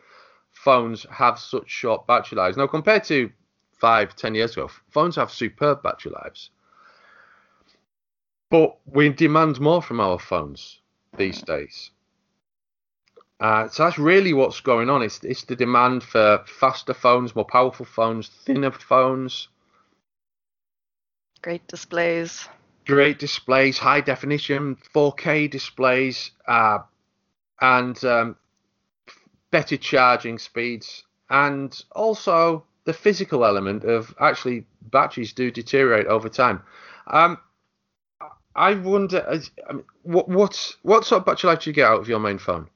phones 0.53 1.07
have 1.11 1.39
such 1.39 1.69
short 1.69 2.07
battery 2.07 2.37
lives. 2.37 2.57
Now, 2.57 2.67
compared 2.67 3.05
to 3.05 3.31
five, 3.79 4.15
ten 4.15 4.35
years 4.35 4.53
ago, 4.53 4.71
phones 4.91 5.17
have 5.17 5.31
superb 5.31 5.83
battery 5.83 6.13
lives. 6.13 6.51
But 8.51 8.79
we 8.87 9.09
demand 9.09 9.61
more 9.61 9.83
from 9.83 10.01
our 10.01 10.19
phones 10.19 10.81
these 11.17 11.43
days. 11.43 11.91
Uh, 13.41 13.69
so 13.69 13.85
that's 13.85 13.99
really 13.99 14.33
what's 14.33 14.61
going 14.61 14.89
on. 14.89 15.03
It's, 15.03 15.23
it's 15.25 15.45
the 15.45 15.57
demand 15.57 16.03
for 16.03 16.45
faster 16.47 16.95
phones, 16.95 17.35
more 17.35 17.45
powerful 17.45 17.87
phones, 17.87 18.29
thinner 18.29 18.71
phones. 18.71 19.49
Great 21.43 21.67
displays. 21.67 22.49
Great 22.87 23.19
displays, 23.19 23.79
high 23.79 24.01
definition, 24.01 24.77
4K 24.95 25.51
displays, 25.51 26.31
uh, 26.47 26.79
and 27.61 28.03
um, 28.05 28.37
better 29.51 29.77
charging 29.77 30.39
speeds, 30.39 31.05
and 31.31 31.83
also 31.93 32.65
the 32.85 32.93
physical 32.93 33.45
element 33.45 33.85
of 33.85 34.15
actually 34.21 34.67
batteries 34.91 35.33
do 35.33 35.51
deteriorate 35.51 36.07
over 36.07 36.29
time. 36.29 36.63
Um, 37.07 37.39
I 38.57 38.75
wonder, 38.75 39.27
I 39.69 39.73
mean, 39.73 39.85
what 40.03 40.29
what 40.29 40.77
what 40.83 41.05
sort 41.05 41.21
of 41.21 41.27
battery 41.27 41.51
life 41.51 41.61
do 41.61 41.71
you 41.71 41.75
get 41.75 41.89
out 41.89 42.01
of 42.01 42.09
your 42.09 42.21
main 42.21 42.39
phone? 42.39 42.69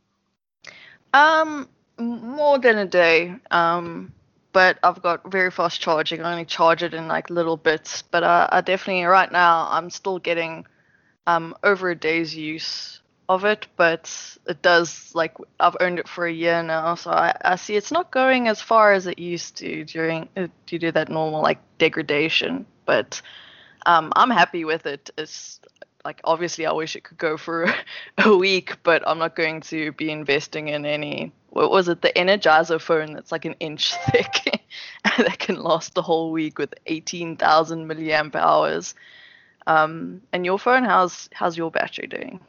Um, 1.12 1.68
more 1.98 2.58
than 2.58 2.78
a 2.78 2.86
day. 2.86 3.34
Um, 3.50 4.12
but 4.52 4.78
I've 4.82 5.02
got 5.02 5.30
very 5.30 5.50
fast 5.50 5.80
charging. 5.80 6.22
I 6.22 6.32
only 6.32 6.44
charge 6.44 6.82
it 6.82 6.94
in 6.94 7.08
like 7.08 7.30
little 7.30 7.56
bits. 7.56 8.02
But 8.02 8.24
I, 8.24 8.48
I 8.50 8.60
definitely 8.60 9.04
right 9.04 9.30
now 9.30 9.68
I'm 9.70 9.90
still 9.90 10.18
getting 10.18 10.66
um 11.26 11.54
over 11.62 11.90
a 11.90 11.94
day's 11.94 12.34
use 12.34 13.00
of 13.28 13.44
it, 13.44 13.66
but 13.76 14.10
it 14.46 14.62
does 14.62 15.14
like 15.14 15.34
I've 15.60 15.76
owned 15.80 15.98
it 15.98 16.08
for 16.08 16.26
a 16.26 16.32
year 16.32 16.62
now, 16.62 16.94
so 16.94 17.10
I, 17.10 17.36
I 17.44 17.56
see 17.56 17.76
it's 17.76 17.92
not 17.92 18.10
going 18.10 18.48
as 18.48 18.62
far 18.62 18.92
as 18.92 19.06
it 19.06 19.18
used 19.18 19.56
to 19.58 19.84
during 19.84 20.28
uh, 20.36 20.48
to 20.66 20.92
that 20.92 21.10
normal 21.10 21.42
like 21.42 21.60
degradation. 21.76 22.64
But 22.86 23.20
um, 23.84 24.12
I'm 24.16 24.30
happy 24.30 24.64
with 24.64 24.86
it. 24.86 25.10
It's 25.18 25.60
like 26.08 26.22
obviously 26.24 26.64
I 26.64 26.72
wish 26.72 26.96
it 26.96 27.04
could 27.04 27.18
go 27.18 27.36
for 27.36 27.70
a 28.18 28.34
week, 28.34 28.78
but 28.82 29.06
I'm 29.06 29.18
not 29.18 29.36
going 29.36 29.60
to 29.72 29.92
be 29.92 30.10
investing 30.10 30.68
in 30.68 30.86
any. 30.86 31.32
What 31.50 31.70
was 31.70 31.86
it? 31.88 32.00
The 32.00 32.12
Energizer 32.16 32.80
phone 32.80 33.12
that's 33.12 33.30
like 33.30 33.44
an 33.44 33.56
inch 33.60 33.94
thick 34.10 34.62
that 35.18 35.38
can 35.38 35.62
last 35.62 35.94
the 35.94 36.00
whole 36.00 36.32
week 36.32 36.58
with 36.58 36.72
18,000 36.86 37.86
milliamp 37.86 38.34
hours. 38.34 38.94
Um, 39.66 40.22
and 40.32 40.46
your 40.46 40.58
phone, 40.58 40.84
how's 40.84 41.28
how's 41.34 41.58
your 41.58 41.70
battery 41.70 42.06
doing? 42.06 42.40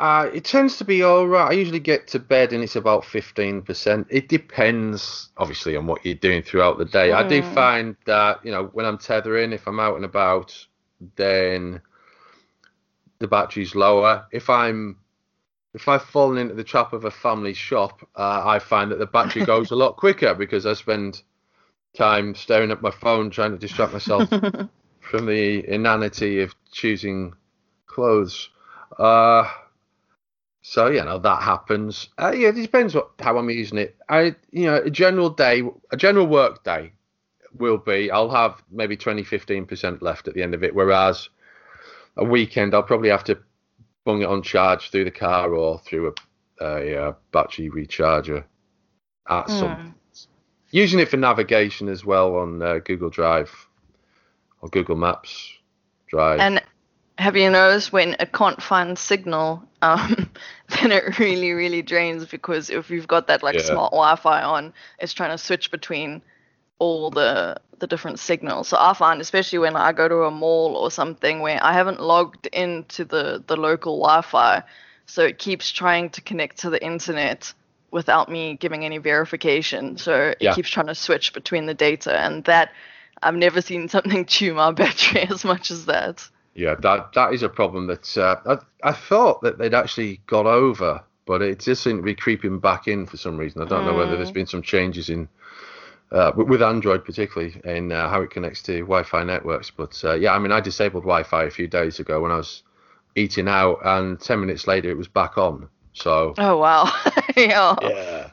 Uh, 0.00 0.28
it 0.34 0.44
tends 0.44 0.76
to 0.78 0.84
be 0.84 1.04
all 1.04 1.28
right. 1.28 1.50
I 1.50 1.52
usually 1.52 1.78
get 1.78 2.08
to 2.08 2.18
bed 2.18 2.52
and 2.52 2.64
it's 2.64 2.76
about 2.76 3.04
15%. 3.04 4.06
It 4.10 4.28
depends, 4.28 5.28
obviously, 5.36 5.76
on 5.76 5.86
what 5.86 6.04
you're 6.04 6.14
doing 6.16 6.42
throughout 6.42 6.78
the 6.78 6.84
day. 6.84 7.10
Mm. 7.10 7.14
I 7.14 7.28
do 7.28 7.42
hmm. 7.42 7.54
find 7.54 7.96
that, 8.06 8.44
you 8.44 8.52
know, 8.52 8.70
when 8.72 8.86
I'm 8.86 8.98
tethering, 8.98 9.52
if 9.52 9.66
I'm 9.68 9.80
out 9.80 9.96
and 9.96 10.04
about, 10.04 10.54
then 11.16 11.80
the 13.18 13.28
battery's 13.28 13.74
lower. 13.74 14.26
If 14.32 14.50
I'm 14.50 14.98
if 15.74 15.86
I've 15.86 16.04
fallen 16.04 16.38
into 16.38 16.54
the 16.54 16.64
trap 16.64 16.92
of 16.92 17.04
a 17.04 17.10
family 17.10 17.54
shop, 17.54 18.00
uh, 18.16 18.42
I 18.44 18.58
find 18.58 18.90
that 18.90 18.98
the 18.98 19.06
battery 19.06 19.44
goes 19.54 19.70
a 19.70 19.76
lot 19.76 19.96
quicker 19.96 20.34
because 20.34 20.66
I 20.66 20.72
spend 20.74 21.22
time 21.96 22.34
staring 22.34 22.70
at 22.70 22.82
my 22.82 22.90
phone 22.90 23.30
trying 23.30 23.52
to 23.52 23.58
distract 23.58 23.92
myself 23.92 24.28
from 25.00 25.26
the 25.26 25.68
inanity 25.68 26.40
of 26.40 26.54
choosing 26.72 27.34
clothes. 27.86 28.48
Uh, 28.98 29.48
so 30.62 30.88
you 30.88 31.04
know 31.04 31.18
that 31.18 31.42
happens. 31.42 32.08
Uh, 32.18 32.32
yeah, 32.36 32.48
it 32.48 32.56
depends 32.56 32.94
what 32.94 33.10
how 33.18 33.38
I'm 33.38 33.50
using 33.50 33.78
it. 33.78 33.96
I 34.08 34.36
you 34.50 34.66
know 34.66 34.76
a 34.76 34.90
general 34.90 35.30
day, 35.30 35.62
a 35.90 35.96
general 35.96 36.26
work 36.26 36.64
day 36.64 36.92
will 37.56 37.78
be 37.78 38.10
I'll 38.10 38.30
have 38.30 38.62
maybe 38.70 38.96
20, 38.96 39.22
15% 39.22 40.02
left 40.02 40.28
at 40.28 40.34
the 40.34 40.42
end 40.42 40.54
of 40.54 40.62
it. 40.62 40.74
Whereas 40.74 41.28
a 42.18 42.24
weekend, 42.24 42.74
I'll 42.74 42.82
probably 42.82 43.10
have 43.10 43.24
to 43.24 43.38
bung 44.04 44.22
it 44.22 44.26
on 44.28 44.42
charge 44.42 44.90
through 44.90 45.04
the 45.04 45.10
car 45.10 45.52
or 45.54 45.78
through 45.78 46.14
a, 46.60 46.64
a, 46.64 47.08
a 47.08 47.16
battery 47.32 47.70
recharger 47.70 48.44
at 49.28 49.46
mm. 49.46 49.58
some 49.58 49.94
using 50.70 50.98
it 51.00 51.08
for 51.08 51.16
navigation 51.16 51.88
as 51.88 52.04
well 52.04 52.36
on 52.36 52.62
uh, 52.62 52.78
Google 52.84 53.10
Drive 53.10 53.50
or 54.60 54.68
Google 54.68 54.96
Maps 54.96 55.52
Drive. 56.08 56.40
And 56.40 56.62
have 57.18 57.36
you 57.36 57.50
noticed 57.50 57.92
when 57.92 58.16
it 58.20 58.32
can't 58.32 58.62
find 58.62 58.98
signal, 58.98 59.62
um, 59.82 60.30
then 60.68 60.92
it 60.92 61.18
really, 61.18 61.52
really 61.52 61.82
drains 61.82 62.26
because 62.26 62.70
if 62.70 62.90
you've 62.90 63.08
got 63.08 63.26
that 63.28 63.42
like 63.42 63.56
yeah. 63.56 63.62
smart 63.62 63.92
Wi-Fi 63.92 64.42
on, 64.42 64.72
it's 64.98 65.12
trying 65.12 65.30
to 65.30 65.38
switch 65.38 65.70
between 65.70 66.22
all 66.78 67.10
the 67.10 67.60
the 67.78 67.86
different 67.86 68.18
signals. 68.18 68.68
So 68.68 68.76
I 68.78 68.92
find, 68.92 69.20
especially 69.20 69.60
when 69.60 69.76
I 69.76 69.92
go 69.92 70.08
to 70.08 70.24
a 70.24 70.30
mall 70.30 70.76
or 70.76 70.90
something 70.90 71.40
where 71.40 71.62
I 71.62 71.72
haven't 71.72 72.00
logged 72.00 72.46
into 72.48 73.04
the 73.04 73.42
the 73.46 73.56
local 73.56 73.98
Wi-Fi, 74.00 74.62
so 75.06 75.22
it 75.24 75.38
keeps 75.38 75.70
trying 75.70 76.10
to 76.10 76.20
connect 76.20 76.58
to 76.58 76.70
the 76.70 76.84
internet 76.84 77.52
without 77.90 78.30
me 78.30 78.54
giving 78.54 78.84
any 78.84 78.98
verification. 78.98 79.96
So 79.96 80.28
it 80.28 80.38
yeah. 80.40 80.54
keeps 80.54 80.68
trying 80.68 80.88
to 80.88 80.94
switch 80.94 81.32
between 81.32 81.66
the 81.66 81.74
data, 81.74 82.18
and 82.18 82.44
that 82.44 82.72
I've 83.22 83.34
never 83.34 83.60
seen 83.60 83.88
something 83.88 84.26
chew 84.26 84.54
my 84.54 84.72
battery 84.72 85.22
as 85.22 85.44
much 85.44 85.70
as 85.70 85.86
that. 85.86 86.28
Yeah, 86.54 86.74
that 86.80 87.12
that 87.12 87.32
is 87.32 87.42
a 87.42 87.48
problem 87.48 87.86
that 87.86 88.18
uh, 88.18 88.36
I 88.82 88.88
I 88.88 88.92
thought 88.92 89.42
that 89.42 89.58
they'd 89.58 89.74
actually 89.74 90.20
got 90.26 90.46
over, 90.46 91.02
but 91.26 91.42
it 91.42 91.60
just 91.60 91.82
seemed 91.82 92.00
to 92.00 92.02
be 92.02 92.14
creeping 92.14 92.58
back 92.58 92.88
in 92.88 93.06
for 93.06 93.16
some 93.16 93.36
reason. 93.36 93.62
I 93.62 93.66
don't 93.66 93.84
mm. 93.84 93.86
know 93.86 93.94
whether 93.94 94.16
there's 94.16 94.32
been 94.32 94.46
some 94.46 94.62
changes 94.62 95.08
in 95.08 95.28
uh, 96.10 96.32
with 96.34 96.62
Android 96.62 97.04
particularly 97.04 97.60
in 97.64 97.92
uh, 97.92 98.08
how 98.08 98.22
it 98.22 98.30
connects 98.30 98.62
to 98.62 98.80
Wi-Fi 98.80 99.24
networks. 99.24 99.70
But 99.70 100.00
uh, 100.04 100.14
yeah, 100.14 100.34
I 100.34 100.38
mean, 100.38 100.52
I 100.52 100.60
disabled 100.60 101.04
Wi-Fi 101.04 101.44
a 101.44 101.50
few 101.50 101.68
days 101.68 101.98
ago 102.00 102.22
when 102.22 102.32
I 102.32 102.36
was 102.36 102.62
eating 103.14 103.48
out, 103.48 103.80
and 103.84 104.20
ten 104.20 104.40
minutes 104.40 104.66
later 104.66 104.90
it 104.90 104.96
was 104.96 105.08
back 105.08 105.36
on. 105.38 105.68
So. 105.92 106.34
Oh 106.38 106.56
wow. 106.58 106.84
yeah. 107.36 107.74
Yeah. 107.82 108.30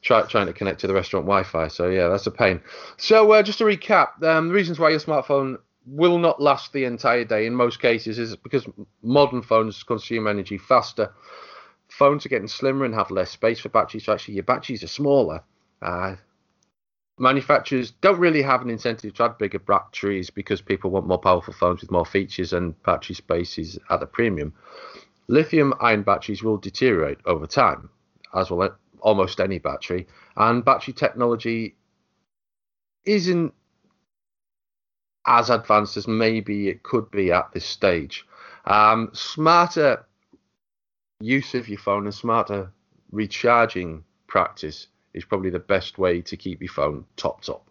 Try, 0.00 0.22
trying 0.22 0.46
to 0.46 0.52
connect 0.52 0.80
to 0.80 0.88
the 0.88 0.94
restaurant 0.94 1.26
Wi-Fi. 1.26 1.68
So 1.68 1.88
yeah, 1.88 2.08
that's 2.08 2.26
a 2.26 2.30
pain. 2.32 2.60
So 2.96 3.30
uh, 3.32 3.42
just 3.42 3.58
to 3.58 3.64
recap, 3.64 4.20
um, 4.24 4.48
the 4.48 4.54
reasons 4.54 4.80
why 4.80 4.90
your 4.90 4.98
smartphone 4.98 5.58
will 5.86 6.18
not 6.18 6.40
last 6.40 6.72
the 6.72 6.84
entire 6.84 7.24
day 7.24 7.46
in 7.46 7.54
most 7.54 7.80
cases 7.80 8.18
is 8.18 8.36
because 8.36 8.66
modern 9.02 9.42
phones 9.42 9.82
consume 9.82 10.26
energy 10.26 10.58
faster. 10.58 11.12
Phones 11.88 12.24
are 12.24 12.30
getting 12.30 12.48
slimmer 12.48 12.84
and 12.84 12.94
have 12.94 13.10
less 13.10 13.30
space 13.30 13.60
for 13.60 13.68
batteries, 13.68 14.06
so 14.06 14.12
actually 14.12 14.34
your 14.34 14.44
batteries 14.44 14.82
are 14.82 14.88
smaller. 14.88 15.42
Uh, 15.80 16.16
manufacturers 17.22 17.92
don't 18.00 18.18
really 18.18 18.42
have 18.42 18.62
an 18.62 18.68
incentive 18.68 19.14
to 19.14 19.22
add 19.22 19.38
bigger 19.38 19.60
batteries 19.60 20.28
because 20.28 20.60
people 20.60 20.90
want 20.90 21.06
more 21.06 21.20
powerful 21.20 21.54
phones 21.54 21.80
with 21.80 21.90
more 21.92 22.04
features 22.04 22.52
and 22.52 22.80
battery 22.82 23.14
space 23.14 23.58
is 23.58 23.78
at 23.90 24.02
a 24.02 24.06
premium. 24.06 24.52
Lithium 25.28 25.72
ion 25.80 26.02
batteries 26.02 26.42
will 26.42 26.56
deteriorate 26.56 27.18
over 27.24 27.46
time, 27.46 27.88
as 28.34 28.50
will 28.50 28.74
almost 29.00 29.40
any 29.40 29.60
battery, 29.60 30.08
and 30.36 30.64
battery 30.64 30.92
technology 30.92 31.76
isn't 33.04 33.54
as 35.24 35.48
advanced 35.48 35.96
as 35.96 36.08
maybe 36.08 36.68
it 36.68 36.82
could 36.82 37.08
be 37.12 37.30
at 37.30 37.52
this 37.52 37.64
stage. 37.64 38.26
Um, 38.64 39.10
smarter 39.12 40.04
use 41.20 41.54
of 41.54 41.68
your 41.68 41.78
phone 41.78 42.06
and 42.06 42.14
smarter 42.14 42.72
recharging 43.12 44.02
practice 44.26 44.88
is 45.14 45.24
probably 45.24 45.50
the 45.50 45.58
best 45.58 45.98
way 45.98 46.20
to 46.22 46.36
keep 46.36 46.60
your 46.60 46.72
phone 46.72 47.04
top 47.16 47.42
top. 47.42 47.66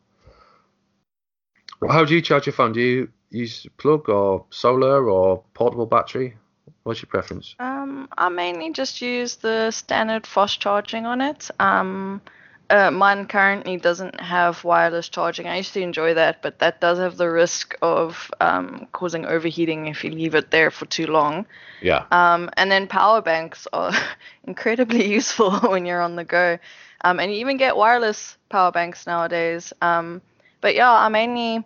How 1.89 2.05
do 2.05 2.13
you 2.13 2.21
charge 2.21 2.45
your 2.45 2.53
phone? 2.53 2.73
Do 2.73 2.81
you 2.81 3.09
use 3.31 3.65
plug 3.77 4.09
or 4.09 4.45
solar 4.51 5.09
or 5.09 5.43
portable 5.53 5.87
battery? 5.87 6.35
What's 6.83 7.01
your 7.01 7.07
preference? 7.07 7.55
Um, 7.59 8.07
I 8.17 8.29
mainly 8.29 8.71
just 8.71 9.01
use 9.01 9.35
the 9.35 9.71
standard 9.71 10.27
fast 10.27 10.59
charging 10.59 11.05
on 11.05 11.21
it. 11.21 11.49
Um, 11.59 12.21
uh, 12.71 12.89
mine 12.89 13.27
currently 13.27 13.77
doesn't 13.77 14.19
have 14.19 14.63
wireless 14.63 15.09
charging. 15.09 15.47
I 15.47 15.57
used 15.57 15.73
to 15.73 15.81
enjoy 15.81 16.13
that, 16.13 16.41
but 16.41 16.59
that 16.59 16.79
does 16.79 16.97
have 16.99 17.17
the 17.17 17.29
risk 17.29 17.75
of 17.81 18.31
um, 18.39 18.87
causing 18.93 19.25
overheating 19.25 19.87
if 19.87 20.03
you 20.03 20.11
leave 20.11 20.35
it 20.35 20.51
there 20.51 20.71
for 20.71 20.85
too 20.85 21.07
long. 21.07 21.45
Yeah. 21.81 22.05
Um, 22.11 22.49
and 22.55 22.71
then 22.71 22.87
power 22.87 23.21
banks 23.21 23.67
are 23.73 23.93
incredibly 24.45 25.05
useful 25.13 25.51
when 25.69 25.85
you're 25.85 26.01
on 26.01 26.15
the 26.15 26.23
go. 26.23 26.57
Um, 27.03 27.19
and 27.19 27.31
you 27.31 27.39
even 27.39 27.57
get 27.57 27.75
wireless 27.75 28.37
power 28.49 28.71
banks 28.71 29.05
nowadays. 29.05 29.73
Um, 29.81 30.21
but 30.61 30.73
yeah, 30.73 30.91
I 30.91 31.09
mainly 31.09 31.65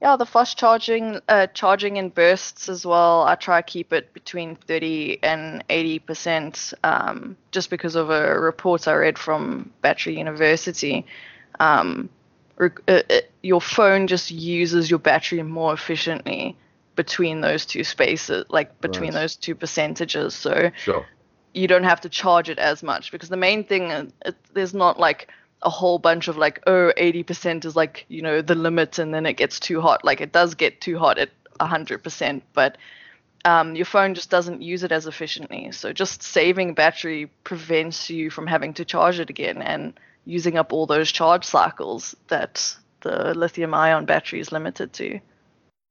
yeah, 0.00 0.16
the 0.16 0.26
fast 0.26 0.58
charging, 0.58 1.20
uh, 1.28 1.46
charging 1.48 1.96
in 1.96 2.10
bursts 2.10 2.68
as 2.68 2.84
well. 2.84 3.22
I 3.22 3.34
try 3.34 3.62
to 3.62 3.66
keep 3.66 3.92
it 3.92 4.12
between 4.12 4.56
30 4.56 5.20
and 5.22 5.64
80 5.70 5.98
percent, 6.00 6.74
um, 6.84 7.36
just 7.50 7.70
because 7.70 7.94
of 7.94 8.10
a 8.10 8.38
report 8.38 8.86
I 8.86 8.94
read 8.94 9.18
from 9.18 9.72
Battery 9.80 10.18
University. 10.18 11.06
Um, 11.60 12.10
rec- 12.56 12.80
uh, 12.88 13.02
uh, 13.08 13.20
your 13.42 13.62
phone 13.62 14.06
just 14.06 14.30
uses 14.30 14.90
your 14.90 14.98
battery 14.98 15.42
more 15.42 15.72
efficiently 15.72 16.56
between 16.94 17.40
those 17.40 17.64
two 17.64 17.84
spaces, 17.84 18.44
like 18.50 18.78
between 18.82 19.14
right. 19.14 19.20
those 19.20 19.36
two 19.36 19.54
percentages. 19.54 20.34
So 20.34 20.70
sure. 20.76 21.06
you 21.54 21.68
don't 21.68 21.84
have 21.84 22.02
to 22.02 22.10
charge 22.10 22.50
it 22.50 22.58
as 22.58 22.82
much 22.82 23.12
because 23.12 23.30
the 23.30 23.36
main 23.38 23.64
thing, 23.64 23.92
uh, 23.92 24.06
it, 24.26 24.36
there's 24.52 24.74
not 24.74 25.00
like 25.00 25.28
a 25.62 25.70
whole 25.70 25.98
bunch 25.98 26.28
of 26.28 26.36
like 26.36 26.62
oh 26.66 26.92
80% 26.96 27.64
is 27.64 27.74
like 27.74 28.04
you 28.08 28.22
know 28.22 28.42
the 28.42 28.54
limit 28.54 28.98
and 28.98 29.12
then 29.12 29.26
it 29.26 29.34
gets 29.34 29.58
too 29.58 29.80
hot. 29.80 30.04
Like 30.04 30.20
it 30.20 30.32
does 30.32 30.54
get 30.54 30.80
too 30.80 30.98
hot 30.98 31.18
at 31.18 31.30
100% 31.60 32.42
but 32.52 32.76
um, 33.46 33.76
your 33.76 33.84
phone 33.86 34.14
just 34.14 34.28
doesn't 34.28 34.60
use 34.60 34.82
it 34.82 34.90
as 34.90 35.06
efficiently. 35.06 35.70
So 35.70 35.92
just 35.92 36.22
saving 36.22 36.74
battery 36.74 37.30
prevents 37.44 38.10
you 38.10 38.28
from 38.28 38.48
having 38.48 38.74
to 38.74 38.84
charge 38.84 39.20
it 39.20 39.30
again 39.30 39.62
and 39.62 39.98
using 40.24 40.58
up 40.58 40.72
all 40.72 40.86
those 40.86 41.12
charge 41.12 41.44
cycles 41.44 42.16
that 42.26 42.76
the 43.02 43.34
lithium 43.34 43.72
ion 43.72 44.04
battery 44.04 44.40
is 44.40 44.50
limited 44.50 44.92
to. 44.94 45.20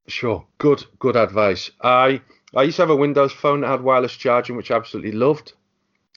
Sure. 0.08 0.46
Good 0.58 0.84
good 1.00 1.16
advice. 1.16 1.72
I 1.82 2.22
i 2.54 2.64
used 2.64 2.76
to 2.76 2.82
have 2.84 2.90
a 2.90 2.96
windows 2.96 3.32
phone 3.32 3.62
that 3.62 3.70
had 3.70 3.82
wireless 3.82 4.14
charging 4.14 4.56
which 4.56 4.72
i 4.72 4.76
absolutely 4.76 5.14
loved. 5.14 5.54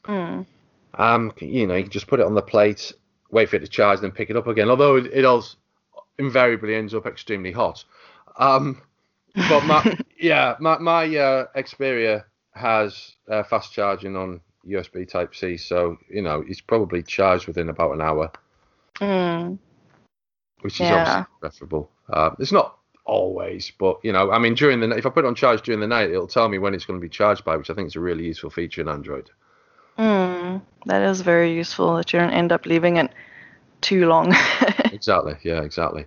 Mm. 0.05 0.47
um 0.95 1.33
you 1.39 1.67
know 1.67 1.75
you 1.75 1.83
can 1.83 1.93
just 1.93 2.07
put 2.07 2.21
it 2.21 2.27
on 2.27 2.35
the 2.35 2.43
plate 2.43 2.93
wait 3.31 3.49
for 3.49 3.57
it 3.57 3.61
to 3.61 3.69
charge, 3.69 4.01
then 4.01 4.11
pick 4.11 4.31
it 4.31 4.37
up 4.37 4.47
again. 4.47 4.71
Although 4.71 4.97
it, 4.97 5.07
it 5.07 5.25
all 5.25 5.45
invariably 6.19 6.75
ends 6.75 6.95
up 6.95 7.07
extremely 7.07 7.53
hot. 7.53 7.85
Um, 8.37 8.83
but 9.35 9.65
my 9.65 9.99
yeah, 10.21 10.57
my 10.61 10.79
my 10.79 11.05
uh, 11.17 11.47
Xperia 11.57 12.25
has 12.55 13.17
uh, 13.31 13.43
fast 13.43 13.73
charging 13.73 14.17
on 14.17 14.41
USB 14.67 15.09
Type 15.09 15.35
C, 15.35 15.57
so 15.57 15.97
you 16.11 16.23
know 16.23 16.45
it's 16.47 16.61
probably 16.61 17.03
charged 17.03 17.47
within 17.47 17.69
about 17.69 17.93
an 17.93 18.03
hour, 18.03 18.31
mm. 18.97 19.59
which 20.61 20.75
is 20.75 20.81
yeah. 20.81 20.95
obviously 20.95 21.25
preferable. 21.41 21.91
Uh, 22.11 22.31
it's 22.39 22.53
not 22.53 22.79
always, 23.05 23.73
but 23.79 23.99
you 24.03 24.13
know, 24.13 24.31
I 24.31 24.39
mean, 24.39 24.55
during 24.55 24.81
the 24.81 24.91
if 24.91 25.07
I 25.07 25.11
put 25.11 25.25
it 25.25 25.29
on 25.29 25.35
charge 25.35 25.63
during 25.63 25.81
the 25.81 25.87
night, 25.87 26.11
it'll 26.11 26.27
tell 26.27 26.49
me 26.49 26.59
when 26.59 26.75
it's 26.75 26.85
going 26.85 27.01
to 27.01 27.05
be 27.05 27.09
charged 27.09 27.45
by, 27.45 27.57
which 27.57 27.71
I 27.71 27.75
think 27.75 27.89
is 27.89 27.97
a 27.97 28.01
really 28.01 28.25
useful 28.25 28.51
feature 28.51 28.81
in 28.81 28.89
Android. 28.89 29.31
Mm, 29.99 30.63
that 30.87 31.03
is 31.03 31.21
very 31.23 31.53
useful 31.55 31.97
that 31.97 32.13
you 32.13 32.21
don't 32.21 32.31
end 32.31 32.53
up 32.53 32.67
leaving 32.67 32.97
it 32.97 33.11
too 33.81 34.07
long. 34.07 34.35
exactly. 34.93 35.37
Yeah, 35.43 35.63
exactly. 35.63 36.07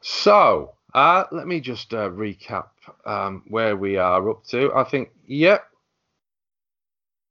So, 0.00 0.72
uh, 0.94 1.24
let 1.30 1.46
me 1.46 1.60
just 1.60 1.94
uh, 1.94 2.10
recap 2.10 2.68
um, 3.04 3.44
where 3.48 3.76
we 3.76 3.96
are 3.96 4.30
up 4.30 4.44
to. 4.46 4.72
I 4.74 4.84
think, 4.84 5.10
yep. 5.26 5.64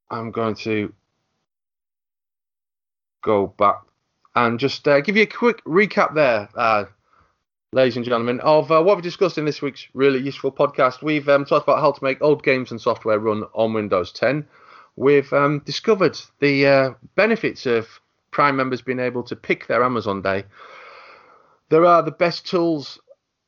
I'm 0.09 0.31
going 0.31 0.55
to 0.55 0.93
go 3.21 3.47
back 3.47 3.81
and 4.35 4.59
just 4.59 4.87
uh, 4.87 5.01
give 5.01 5.17
you 5.17 5.23
a 5.23 5.27
quick 5.27 5.63
recap 5.65 6.15
there, 6.15 6.49
uh, 6.55 6.85
ladies 7.73 7.97
and 7.97 8.05
gentlemen, 8.05 8.39
of 8.39 8.71
uh, 8.71 8.81
what 8.81 8.95
we 8.95 9.01
discussed 9.03 9.37
in 9.37 9.45
this 9.45 9.61
week's 9.61 9.85
really 9.93 10.19
useful 10.19 10.51
podcast. 10.51 11.03
We've 11.03 11.27
um, 11.27 11.45
talked 11.45 11.67
about 11.67 11.81
how 11.81 11.91
to 11.91 12.03
make 12.03 12.21
old 12.21 12.41
games 12.41 12.71
and 12.71 12.79
software 12.79 13.19
run 13.19 13.43
on 13.53 13.73
Windows 13.73 14.11
10 14.13 14.47
we've 14.99 15.31
um, 15.31 15.59
discovered 15.59 16.19
the 16.41 16.67
uh, 16.67 16.89
benefits 17.15 17.65
of 17.65 17.87
Prime 18.31 18.57
members 18.57 18.81
being 18.81 18.99
able 18.99 19.23
to 19.23 19.35
pick 19.35 19.65
their 19.65 19.81
Amazon 19.81 20.21
day. 20.21 20.43
There 21.69 21.85
are 21.85 22.03
the 22.03 22.11
best 22.11 22.45
tools 22.45 22.99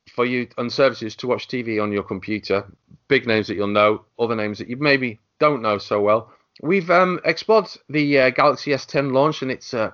for 0.09 0.25
you 0.25 0.47
and 0.57 0.71
services 0.71 1.15
to 1.17 1.27
watch 1.27 1.49
TV 1.49 1.83
on 1.83 1.91
your 1.91 2.03
computer. 2.03 2.65
Big 3.09 3.27
names 3.27 3.47
that 3.47 3.55
you'll 3.55 3.67
know, 3.67 4.05
other 4.17 4.35
names 4.35 4.57
that 4.59 4.69
you 4.69 4.77
maybe 4.77 5.19
don't 5.39 5.61
know 5.61 5.77
so 5.77 5.99
well. 6.01 6.31
We've 6.61 6.89
um, 6.89 7.19
explored 7.25 7.67
the 7.89 8.19
uh, 8.19 8.29
Galaxy 8.29 8.71
S10 8.71 9.11
launch 9.11 9.41
and 9.41 9.51
its 9.51 9.73
uh, 9.73 9.91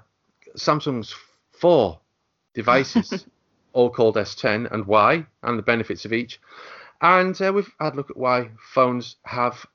Samsung's 0.58 1.16
four 1.52 2.00
devices, 2.54 3.26
all 3.74 3.90
called 3.90 4.16
S10, 4.16 4.72
and 4.72 4.86
why, 4.86 5.26
and 5.42 5.58
the 5.58 5.64
benefits 5.64 6.06
of 6.06 6.14
each. 6.14 6.40
And 7.02 7.40
uh, 7.42 7.52
we've 7.54 7.72
had 7.80 7.94
a 7.94 7.96
look 7.96 8.12
at 8.12 8.18
why 8.18 8.52
phones 8.74 9.16
have 9.24 9.66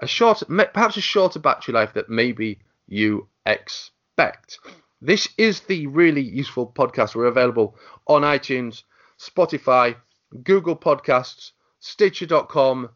a 0.00 0.06
short, 0.06 0.42
perhaps 0.72 0.96
a 0.96 1.00
shorter 1.00 1.38
battery 1.38 1.74
life 1.74 1.94
that 1.94 2.08
maybe 2.08 2.58
you 2.86 3.28
expect. 3.46 4.58
this 5.00 5.28
is 5.38 5.60
the 5.60 5.86
really 5.86 6.22
useful 6.22 6.66
podcast. 6.66 7.14
We're 7.14 7.26
available 7.26 7.76
on 8.06 8.22
iTunes, 8.22 8.82
Spotify, 9.18 9.96
Google 10.42 10.76
Podcasts, 10.76 11.52
Stitcher.com, 11.80 12.90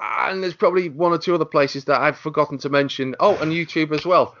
and 0.00 0.42
there's 0.42 0.54
probably 0.54 0.88
one 0.88 1.12
or 1.12 1.18
two 1.18 1.34
other 1.34 1.44
places 1.44 1.84
that 1.84 2.00
I've 2.00 2.18
forgotten 2.18 2.58
to 2.58 2.68
mention. 2.68 3.14
Oh, 3.20 3.36
and 3.36 3.52
YouTube 3.52 3.92
as 3.92 4.04
well. 4.04 4.34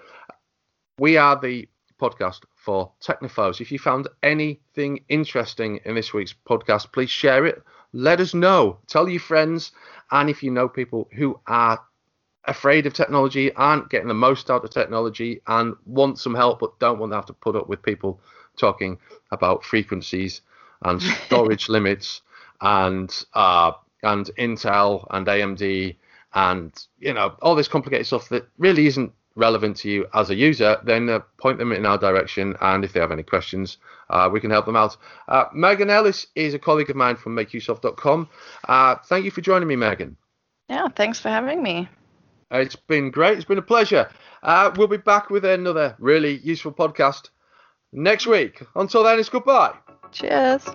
We 0.98 1.16
are 1.16 1.38
the 1.40 1.68
podcast 2.00 2.40
for 2.56 2.92
technophiles. 3.02 3.60
If 3.60 3.70
you 3.70 3.78
found 3.78 4.08
anything 4.22 5.04
interesting 5.08 5.80
in 5.84 5.94
this 5.94 6.12
week's 6.12 6.34
podcast, 6.48 6.92
please 6.92 7.10
share 7.10 7.46
it. 7.46 7.62
Let 7.92 8.20
us 8.20 8.34
know. 8.34 8.78
Tell 8.86 9.08
your 9.08 9.20
friends. 9.20 9.72
And 10.10 10.30
if 10.30 10.42
you 10.42 10.50
know 10.50 10.68
people 10.68 11.08
who 11.12 11.40
are 11.46 11.80
afraid 12.44 12.86
of 12.86 12.94
technology, 12.94 13.52
aren't 13.54 13.90
getting 13.90 14.08
the 14.08 14.14
most 14.14 14.50
out 14.50 14.64
of 14.64 14.70
technology, 14.70 15.40
and 15.46 15.74
want 15.86 16.18
some 16.18 16.34
help 16.34 16.60
but 16.60 16.78
don't 16.78 16.98
want 16.98 17.12
to 17.12 17.16
have 17.16 17.26
to 17.26 17.32
put 17.32 17.56
up 17.56 17.68
with 17.68 17.82
people 17.82 18.20
talking 18.56 18.98
about 19.30 19.64
frequencies 19.64 20.40
and 20.82 21.02
storage 21.26 21.68
limits 21.68 22.22
and 22.60 23.24
uh, 23.34 23.72
and 24.02 24.30
Intel 24.38 25.06
and 25.10 25.26
AMD 25.26 25.96
and 26.34 26.86
you 26.98 27.12
know 27.12 27.34
all 27.42 27.54
this 27.54 27.68
complicated 27.68 28.06
stuff 28.06 28.28
that 28.28 28.48
really 28.58 28.86
isn't 28.86 29.12
relevant 29.40 29.76
to 29.78 29.90
you 29.90 30.06
as 30.14 30.30
a 30.30 30.34
user, 30.34 30.78
then 30.84 31.08
uh, 31.08 31.20
point 31.38 31.58
them 31.58 31.72
in 31.72 31.86
our 31.86 31.98
direction. 31.98 32.54
And 32.60 32.84
if 32.84 32.92
they 32.92 33.00
have 33.00 33.10
any 33.10 33.22
questions, 33.22 33.78
uh, 34.10 34.28
we 34.32 34.40
can 34.40 34.50
help 34.50 34.66
them 34.66 34.76
out. 34.76 34.96
Uh, 35.26 35.46
Megan 35.52 35.90
Ellis 35.90 36.26
is 36.36 36.54
a 36.54 36.58
colleague 36.58 36.90
of 36.90 36.96
mine 36.96 37.16
from 37.16 37.34
MakeUseOf.com. 37.34 38.28
Uh, 38.68 38.96
thank 39.06 39.24
you 39.24 39.30
for 39.30 39.40
joining 39.40 39.68
me, 39.68 39.76
Megan. 39.76 40.16
Yeah, 40.68 40.88
thanks 40.94 41.18
for 41.18 41.30
having 41.30 41.62
me. 41.62 41.88
It's 42.52 42.76
been 42.76 43.10
great. 43.10 43.38
It's 43.38 43.44
been 43.44 43.58
a 43.58 43.62
pleasure. 43.62 44.08
Uh, 44.42 44.70
we'll 44.76 44.88
be 44.88 44.96
back 44.96 45.30
with 45.30 45.44
another 45.44 45.96
really 45.98 46.38
useful 46.38 46.72
podcast 46.72 47.30
next 47.92 48.26
week. 48.26 48.62
Until 48.76 49.04
then, 49.04 49.18
it's 49.18 49.28
goodbye. 49.28 49.74
Cheers. 50.12 50.66